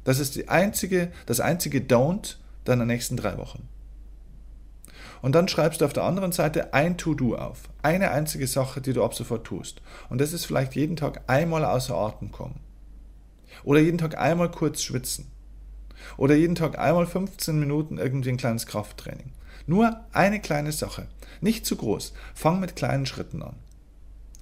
Das 0.05 0.19
ist 0.19 0.35
die 0.35 0.49
einzige, 0.49 1.13
das 1.27 1.41
einzige 1.41 1.81
Don't 1.81 2.37
deiner 2.65 2.87
nächsten 2.87 3.17
drei 3.17 3.37
Wochen. 3.37 3.69
Und 5.23 5.35
dann 5.35 5.49
schreibst 5.49 5.81
du 5.81 5.85
auf 5.85 5.93
der 5.93 6.05
anderen 6.05 6.33
Seite 6.33 6.73
ein 6.73 6.97
To-Do 6.97 7.37
auf. 7.37 7.69
Eine 7.83 8.11
einzige 8.11 8.47
Sache, 8.47 8.81
die 8.81 8.95
du 8.95 9.05
ab 9.05 9.15
sofort 9.15 9.47
tust. 9.47 9.83
Und 10.09 10.19
das 10.19 10.33
ist 10.33 10.47
vielleicht 10.47 10.75
jeden 10.75 10.97
Tag 10.97 11.23
einmal 11.27 11.65
außer 11.65 11.95
Atem 11.95 12.33
kommen. 12.33 12.61
Oder 13.65 13.81
jeden 13.81 13.99
Tag 13.99 14.17
einmal 14.17 14.51
kurz 14.51 14.83
schwitzen. 14.83 15.31
Oder 16.17 16.35
jeden 16.35 16.55
Tag 16.55 16.79
einmal 16.79 17.07
15 17.07 17.59
Minuten 17.59 17.99
irgendwie 17.99 18.31
ein 18.31 18.37
kleines 18.37 18.67
Krafttraining. 18.67 19.33
Nur 19.67 20.01
eine 20.13 20.41
kleine 20.41 20.73
Sache. 20.73 21.07
Nicht 21.41 21.67
zu 21.67 21.77
groß. 21.77 22.13
Fang 22.35 22.61
mit 22.61 22.77
kleinen 22.77 23.07
Schritten 23.07 23.43
an. 23.43 23.57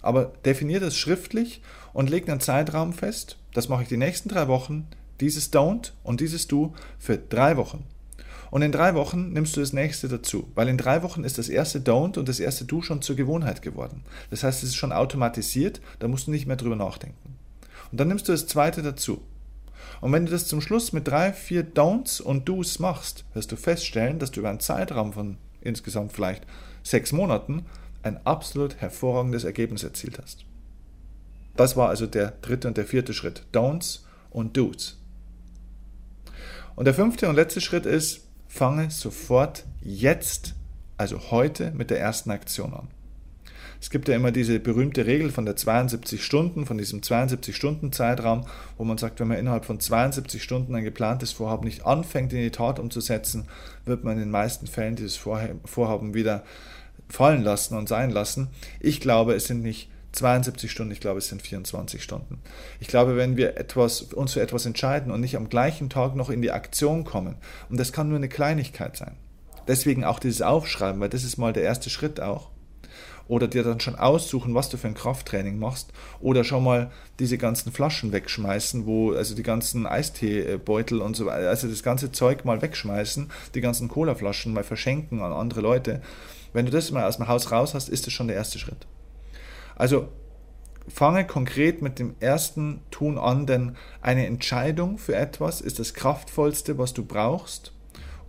Aber 0.01 0.33
definier 0.44 0.81
das 0.81 0.97
schriftlich 0.97 1.61
und 1.92 2.11
leg 2.11 2.29
einen 2.29 2.40
Zeitraum 2.40 2.92
fest. 2.92 3.37
Das 3.53 3.68
mache 3.68 3.83
ich 3.83 3.88
die 3.88 3.97
nächsten 3.97 4.29
drei 4.29 4.49
Wochen. 4.49 4.87
Dieses 5.21 5.53
Don't 5.53 5.92
und 6.05 6.21
dieses 6.21 6.47
Do 6.47 6.75
für 6.99 7.18
drei 7.18 7.57
Wochen. 7.57 7.85
Und 8.51 8.62
in 8.62 8.73
drei 8.73 8.94
Wochen 8.94 9.33
nimmst 9.33 9.57
du 9.57 9.61
das 9.61 9.73
nächste 9.73 10.09
dazu, 10.09 10.49
weil 10.55 10.68
in 10.68 10.79
drei 10.79 11.03
Wochen 11.03 11.25
ist 11.25 11.38
das 11.38 11.49
erste 11.49 11.81
Don't 11.81 12.18
und 12.18 12.29
das 12.29 12.40
erste 12.40 12.64
Do 12.64 12.81
schon 12.83 13.03
zur 13.03 13.16
Gewohnheit 13.16 13.62
geworden. 13.62 14.03
Das 14.31 14.42
heißt, 14.42 14.62
es 14.62 14.71
ist 14.71 14.77
schon 14.77 14.92
automatisiert, 14.92 15.81
da 15.99 16.09
musst 16.09 16.27
du 16.27 16.31
nicht 16.31 16.47
mehr 16.47 16.57
drüber 16.57 16.77
nachdenken. 16.77 17.37
Und 17.90 18.01
dann 18.01 18.09
nimmst 18.09 18.29
du 18.29 18.33
das 18.33 18.47
zweite 18.47 18.83
dazu. 18.83 19.21
Und 20.01 20.13
wenn 20.13 20.27
du 20.27 20.33
das 20.33 20.47
zum 20.47 20.61
Schluss 20.61 20.93
mit 20.93 21.09
drei, 21.09 21.33
vier 21.33 21.65
Don'ts 21.65 22.23
und 22.23 22.49
Do's 22.49 22.79
machst, 22.79 23.25
wirst 23.35 23.51
du 23.53 23.57
feststellen, 23.57 24.19
dass 24.19 24.31
du 24.31 24.41
über 24.41 24.51
einen 24.51 24.61
Zeitraum 24.61 25.13
von 25.13 25.39
insgesamt 25.61 26.13
vielleicht 26.13 26.47
sechs 26.83 27.13
Monaten 27.13 27.67
ein 28.03 28.25
absolut 28.25 28.77
hervorragendes 28.77 29.45
Ergebnis 29.45 29.83
erzielt 29.83 30.19
hast. 30.21 30.45
Das 31.57 31.77
war 31.77 31.89
also 31.89 32.07
der 32.07 32.33
dritte 32.43 32.69
und 32.69 32.77
der 32.77 32.87
vierte 32.87 33.13
Schritt. 33.13 33.45
Don'ts 33.53 34.01
und 34.31 34.57
Do's. 34.57 34.99
Und 36.77 36.85
der 36.85 36.95
fünfte 36.95 37.29
und 37.29 37.35
letzte 37.35 37.61
Schritt 37.61 37.87
ist, 37.87 38.29
fange 38.47 38.91
sofort 38.91 39.65
jetzt, 39.81 40.55
also 40.97 41.33
heute, 41.33 41.73
mit 41.73 41.91
der 41.91 41.99
ersten 41.99 42.31
Aktion 42.31 42.73
an. 42.73 42.89
Es 43.81 43.91
gibt 43.91 44.09
ja 44.09 44.17
immer 44.17 44.33
diese 44.33 44.59
berühmte 44.59 45.07
Regel 45.07 45.31
von 45.31 45.47
der 45.47 45.57
72 45.57 46.25
Stunden, 46.25 46.67
von 46.67 46.79
diesem 46.79 47.03
72 47.03 47.55
Stunden 47.55 47.93
Zeitraum, 47.93 48.47
wo 48.77 48.85
man 48.85 48.99
sagt, 48.99 49.21
wenn 49.21 49.29
man 49.29 49.38
innerhalb 49.38 49.64
von 49.64 49.79
72 49.79 50.43
Stunden 50.43 50.75
ein 50.75 50.85
geplantes 50.85 51.33
Vorhaben 51.33 51.64
nicht 51.64 51.87
anfängt 51.87 52.33
in 52.33 52.41
die 52.41 52.51
Tat 52.51 52.79
umzusetzen, 52.79 53.47
wird 53.85 54.03
man 54.03 54.14
in 54.14 54.21
den 54.21 54.31
meisten 54.31 54.67
Fällen 54.67 54.97
dieses 54.97 55.17
Vorhaben 55.17 56.14
wieder 56.14 56.43
fallen 57.09 57.43
lassen 57.43 57.77
und 57.77 57.88
sein 57.88 58.11
lassen. 58.11 58.49
Ich 58.81 59.01
glaube, 59.01 59.35
es 59.35 59.47
sind 59.47 59.62
nicht 59.62 59.88
72 60.12 60.71
Stunden, 60.71 60.93
ich 60.93 61.01
glaube, 61.01 61.19
es 61.19 61.29
sind 61.29 61.43
24 61.43 62.03
Stunden. 62.03 62.41
Ich 62.81 62.88
glaube, 62.88 63.17
wenn 63.17 63.37
wir 63.37 63.57
etwas, 63.57 64.03
uns 64.03 64.33
für 64.33 64.41
etwas 64.41 64.67
entscheiden 64.67 65.12
und 65.12 65.21
nicht 65.21 65.37
am 65.37 65.49
gleichen 65.49 65.88
Tag 65.88 66.17
noch 66.17 66.31
in 66.31 66.43
die 66.43 66.51
Aktion 66.51 67.05
kommen, 67.05 67.37
und 67.69 67.79
das 67.79 67.93
kann 67.93 68.09
nur 68.09 68.17
eine 68.17 68.29
Kleinigkeit 68.29 68.97
sein. 68.97 69.17
Deswegen 69.69 70.05
auch 70.05 70.19
dieses 70.19 70.43
Aufschreiben, 70.43 71.01
weil 71.01 71.11
das 71.11 71.25
ist 71.25 71.37
mal 71.37 71.53
der 71.53 71.62
erste 71.62 71.91
Schritt 71.91 72.21
auch 72.21 72.51
oder 73.29 73.47
dir 73.47 73.62
dann 73.62 73.81
schon 73.81 73.95
aussuchen, 73.95 74.55
was 74.55 74.71
du 74.71 74.77
für 74.77 74.88
ein 74.88 74.95
Krafttraining 74.95 75.59
machst 75.59 75.93
oder 76.21 76.45
schon 76.45 76.64
mal 76.64 76.91
diese 77.19 77.38
ganzen 77.38 77.71
Flaschen 77.71 78.12
wegschmeißen, 78.12 78.87
wo 78.87 79.12
also 79.12 79.35
die 79.35 79.43
ganzen 79.43 79.87
Eisteebeutel 79.87 81.01
und 81.01 81.14
so 81.14 81.27
weiter, 81.27 81.49
also 81.49 81.69
das 81.69 81.83
ganze 81.83 82.11
Zeug 82.11 82.45
mal 82.45 82.61
wegschmeißen, 82.62 83.31
die 83.55 83.61
ganzen 83.61 83.88
Colaflaschen 83.88 84.53
mal 84.53 84.64
verschenken 84.64 85.21
an 85.21 85.33
andere 85.33 85.61
Leute. 85.61 86.03
Wenn 86.53 86.64
du 86.64 86.73
das 86.73 86.91
mal 86.91 87.07
aus 87.07 87.19
dem 87.19 87.29
Haus 87.29 87.53
raus 87.53 87.75
hast, 87.75 87.88
ist 87.88 88.07
das 88.07 88.12
schon 88.14 88.29
der 88.29 88.37
erste 88.37 88.59
Schritt. 88.59 88.87
Also 89.77 90.09
fange 90.88 91.27
konkret 91.27 91.83
mit 91.83 91.99
dem 91.99 92.14
ersten 92.21 92.81
Tun 92.91 93.19
an, 93.19 93.47
denn 93.47 93.77
eine 94.01 94.27
Entscheidung 94.27 94.97
für 94.97 95.14
etwas 95.14 95.61
ist 95.61 95.79
das 95.79 95.93
kraftvollste, 95.93 96.79
was 96.79 96.95
du 96.95 97.05
brauchst 97.05 97.73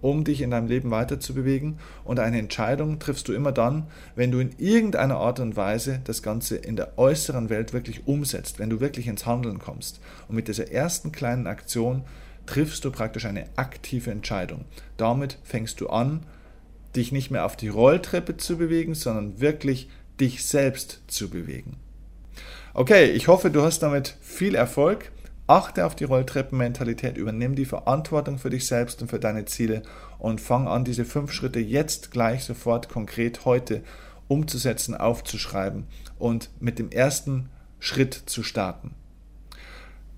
um 0.02 0.24
dich 0.24 0.42
in 0.42 0.52
deinem 0.52 0.68
Leben 0.68 0.92
weiterzubewegen. 0.92 1.80
Und 2.04 2.20
eine 2.20 2.40
Entscheidung 2.40 3.00
triffst 3.00 3.28
du 3.28 3.34
immer 3.34 3.52
dann, 3.52 3.88
wenn 4.16 4.32
du 4.32 4.40
in 4.40 4.56
irgendeiner 4.58 5.18
Art 5.18 5.40
und 5.40 5.56
Weise 5.56 6.02
das 6.04 6.24
Ganze 6.24 6.56
in 6.58 6.76
der 6.76 6.98
äußeren 6.98 7.50
Welt 7.50 7.74
wirklich 7.74 8.08
umsetzt, 8.08 8.60
wenn 8.60 8.70
du 8.70 8.80
wirklich 8.80 9.08
ins 9.08 9.26
Handeln 9.26 9.60
kommst. 9.60 10.00
Und 10.28 10.36
mit 10.36 10.48
dieser 10.48 10.72
ersten 10.72 11.12
kleinen 11.12 11.48
Aktion 11.48 12.04
triffst 12.46 12.84
du 12.84 12.92
praktisch 12.92 13.26
eine 13.26 13.46
aktive 13.56 14.12
Entscheidung. 14.12 14.66
Damit 14.98 15.38
fängst 15.44 15.82
du 15.82 15.88
an, 15.88 16.26
dich 16.96 17.12
nicht 17.12 17.30
mehr 17.30 17.46
auf 17.46 17.56
die 17.56 17.68
Rolltreppe 17.68 18.38
zu 18.38 18.58
bewegen, 18.58 18.96
sondern 18.96 19.40
wirklich 19.40 19.90
dich 20.20 20.46
selbst 20.46 21.02
zu 21.08 21.30
bewegen. 21.30 21.78
Okay, 22.74 23.06
ich 23.12 23.28
hoffe, 23.28 23.52
du 23.52 23.62
hast 23.62 23.80
damit 23.80 24.16
viel 24.22 24.56
Erfolg. 24.56 25.12
Achte 25.50 25.88
auf 25.88 25.96
die 25.96 26.04
Rolltreppenmentalität, 26.04 27.18
übernimm 27.18 27.56
die 27.56 27.66
Verantwortung 27.66 28.38
für 28.38 28.52
dich 28.52 28.68
selbst 28.68 29.02
und 29.02 29.08
für 29.08 29.18
deine 29.18 29.46
Ziele 29.46 29.82
und 30.20 30.40
fang 30.40 30.68
an, 30.68 30.86
diese 30.86 31.06
fünf 31.06 31.32
Schritte 31.32 31.60
jetzt 31.60 32.12
gleich 32.12 32.44
sofort 32.44 32.88
konkret 32.88 33.46
heute 33.46 33.82
umzusetzen, 34.28 34.94
aufzuschreiben 34.94 35.88
und 36.20 36.52
mit 36.60 36.78
dem 36.78 36.92
ersten 36.92 37.50
Schritt 37.80 38.14
zu 38.14 38.44
starten. 38.44 38.94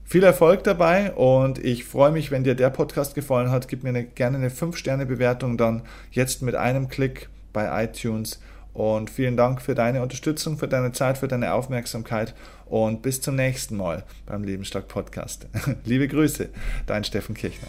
Viel 0.04 0.24
Erfolg 0.24 0.66
dabei 0.66 1.14
und 1.14 1.64
ich 1.64 1.86
freue 1.86 2.12
mich, 2.12 2.30
wenn 2.30 2.44
dir 2.44 2.56
der 2.56 2.70
Podcast 2.70 3.16
gefallen 3.16 3.52
hat. 3.52 3.70
Gib 3.70 3.84
mir 3.84 3.90
eine, 3.90 4.04
gerne 4.04 4.36
eine 4.36 4.50
5-Sterne-Bewertung 4.50 5.58
dann 5.58 5.84
jetzt 6.12 6.42
mit 6.42 6.56
einem 6.56 6.90
Klick 6.90 7.30
bei 7.54 7.86
iTunes 7.86 8.42
Und 8.74 9.10
vielen 9.10 9.36
Dank 9.36 9.62
für 9.62 9.76
deine 9.76 10.02
Unterstützung, 10.02 10.58
für 10.58 10.68
deine 10.68 10.94
Zeit, 10.94 11.18
für 11.18 11.28
deine 11.28 11.54
Aufmerksamkeit 11.54 12.34
und 12.66 13.02
bis 13.02 13.22
zum 13.22 13.36
nächsten 13.36 13.76
Mal 13.76 14.04
beim 14.26 14.44
Lebensstark 14.44 14.88
Podcast. 14.88 15.48
Liebe 15.86 16.08
Grüße, 16.08 16.50
dein 16.86 17.04
Steffen 17.04 17.36
Kirchner. 17.36 17.68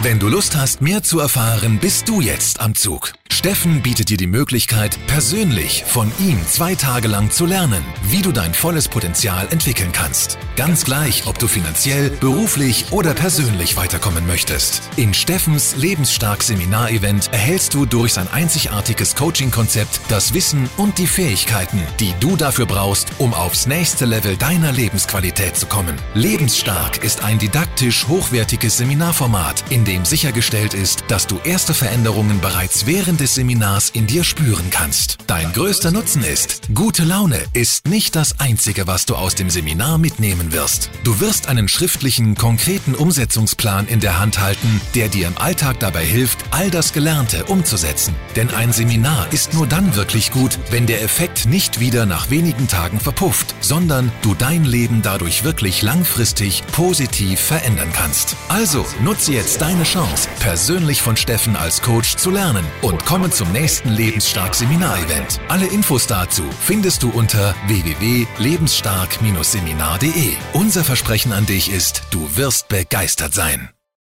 Wenn 0.00 0.18
du 0.18 0.28
Lust 0.28 0.54
hast, 0.54 0.82
mehr 0.82 1.02
zu 1.02 1.20
erfahren, 1.20 1.78
bist 1.78 2.06
du 2.08 2.20
jetzt 2.20 2.60
am 2.60 2.74
Zug. 2.74 3.14
Steffen 3.30 3.82
bietet 3.82 4.08
dir 4.08 4.16
die 4.16 4.26
Möglichkeit, 4.26 4.98
persönlich 5.06 5.84
von 5.86 6.10
ihm 6.18 6.38
zwei 6.46 6.74
Tage 6.74 7.08
lang 7.08 7.30
zu 7.30 7.44
lernen, 7.44 7.84
wie 8.08 8.22
du 8.22 8.32
dein 8.32 8.54
volles 8.54 8.88
Potenzial 8.88 9.46
entwickeln 9.50 9.92
kannst. 9.92 10.38
Ganz 10.56 10.84
gleich, 10.84 11.26
ob 11.26 11.38
du 11.38 11.46
finanziell, 11.46 12.10
beruflich 12.10 12.86
oder 12.92 13.14
persönlich 13.14 13.76
weiterkommen 13.76 14.26
möchtest. 14.26 14.82
In 14.96 15.12
Steffens 15.12 15.76
Lebensstark 15.76 16.42
Seminarevent 16.42 17.30
erhältst 17.32 17.74
du 17.74 17.84
durch 17.84 18.14
sein 18.14 18.28
einzigartiges 18.32 19.14
Coaching-Konzept 19.14 20.00
das 20.08 20.32
Wissen 20.32 20.68
und 20.76 20.98
die 20.98 21.06
Fähigkeiten, 21.06 21.82
die 22.00 22.14
du 22.20 22.36
dafür 22.36 22.66
brauchst, 22.66 23.08
um 23.18 23.34
aufs 23.34 23.66
nächste 23.66 24.06
Level 24.06 24.36
deiner 24.36 24.72
Lebensqualität 24.72 25.56
zu 25.56 25.66
kommen. 25.66 25.96
Lebensstark 26.14 27.04
ist 27.04 27.22
ein 27.22 27.38
didaktisch 27.38 28.08
hochwertiges 28.08 28.78
Seminarformat, 28.78 29.62
in 29.68 29.84
dem 29.86 30.04
sichergestellt 30.04 30.74
ist, 30.74 31.04
dass 31.08 31.26
du 31.26 31.38
erste 31.44 31.72
Veränderungen 31.72 32.40
bereits 32.40 32.86
während 32.86 33.20
des 33.20 33.36
Seminars 33.36 33.90
in 33.90 34.06
dir 34.06 34.24
spüren 34.24 34.70
kannst. 34.70 35.18
Dein 35.26 35.52
größter 35.52 35.92
Nutzen 35.92 36.24
ist, 36.24 36.62
gute 36.74 37.04
Laune 37.04 37.40
ist 37.52 37.86
nicht 37.86 38.16
das 38.16 38.40
Einzige, 38.40 38.86
was 38.86 39.06
du 39.06 39.14
aus 39.14 39.34
dem 39.34 39.48
Seminar 39.48 39.98
mitnehmen 39.98 40.52
wirst. 40.52 40.90
Du 41.04 41.20
wirst 41.20 41.48
einen 41.48 41.68
schriftlichen, 41.68 42.34
konkreten 42.34 42.94
Umsetzungsplan 42.94 43.86
in 43.86 44.00
der 44.00 44.18
Hand 44.18 44.40
halten, 44.40 44.80
der 44.94 45.08
dir 45.08 45.28
im 45.28 45.38
Alltag 45.38 45.80
dabei 45.80 46.04
hilft, 46.04 46.38
all 46.50 46.70
das 46.70 46.92
Gelernte 46.92 47.44
umzusetzen. 47.44 48.14
Denn 48.34 48.50
ein 48.50 48.72
Seminar 48.72 49.32
ist 49.32 49.54
nur 49.54 49.66
dann 49.66 49.94
wirklich 49.94 50.32
gut, 50.32 50.58
wenn 50.70 50.86
der 50.86 51.02
Effekt 51.02 51.46
nicht 51.46 51.80
wieder 51.80 52.06
nach 52.06 52.30
wenigen 52.30 52.68
Tagen 52.68 53.00
verpufft, 53.00 53.54
sondern 53.60 54.10
du 54.22 54.34
dein 54.34 54.64
Leben 54.64 55.02
dadurch 55.02 55.44
wirklich 55.44 55.82
langfristig 55.82 56.64
positiv 56.72 57.38
verändern 57.38 57.90
kannst. 57.92 58.36
Also 58.48 58.84
nutze 59.02 59.32
jetzt 59.32 59.60
deine 59.76 59.84
Chance, 59.84 60.28
persönlich 60.40 61.02
von 61.02 61.16
Steffen 61.16 61.54
als 61.54 61.80
Coach 61.82 62.16
zu 62.16 62.30
lernen 62.30 62.64
und 62.80 63.04
komme 63.04 63.28
zum 63.30 63.52
nächsten 63.52 63.90
Lebensstark 63.90 64.54
Seminarevent. 64.54 65.38
Alle 65.48 65.66
Infos 65.66 66.06
dazu 66.06 66.44
findest 66.60 67.02
du 67.02 67.10
unter 67.10 67.54
www.lebensstark-seminar.de. 67.66 70.32
Unser 70.54 70.82
Versprechen 70.82 71.32
an 71.32 71.44
dich 71.44 71.70
ist, 71.70 72.04
du 72.10 72.36
wirst 72.36 72.68
begeistert 72.68 73.34
sein. 73.34 73.68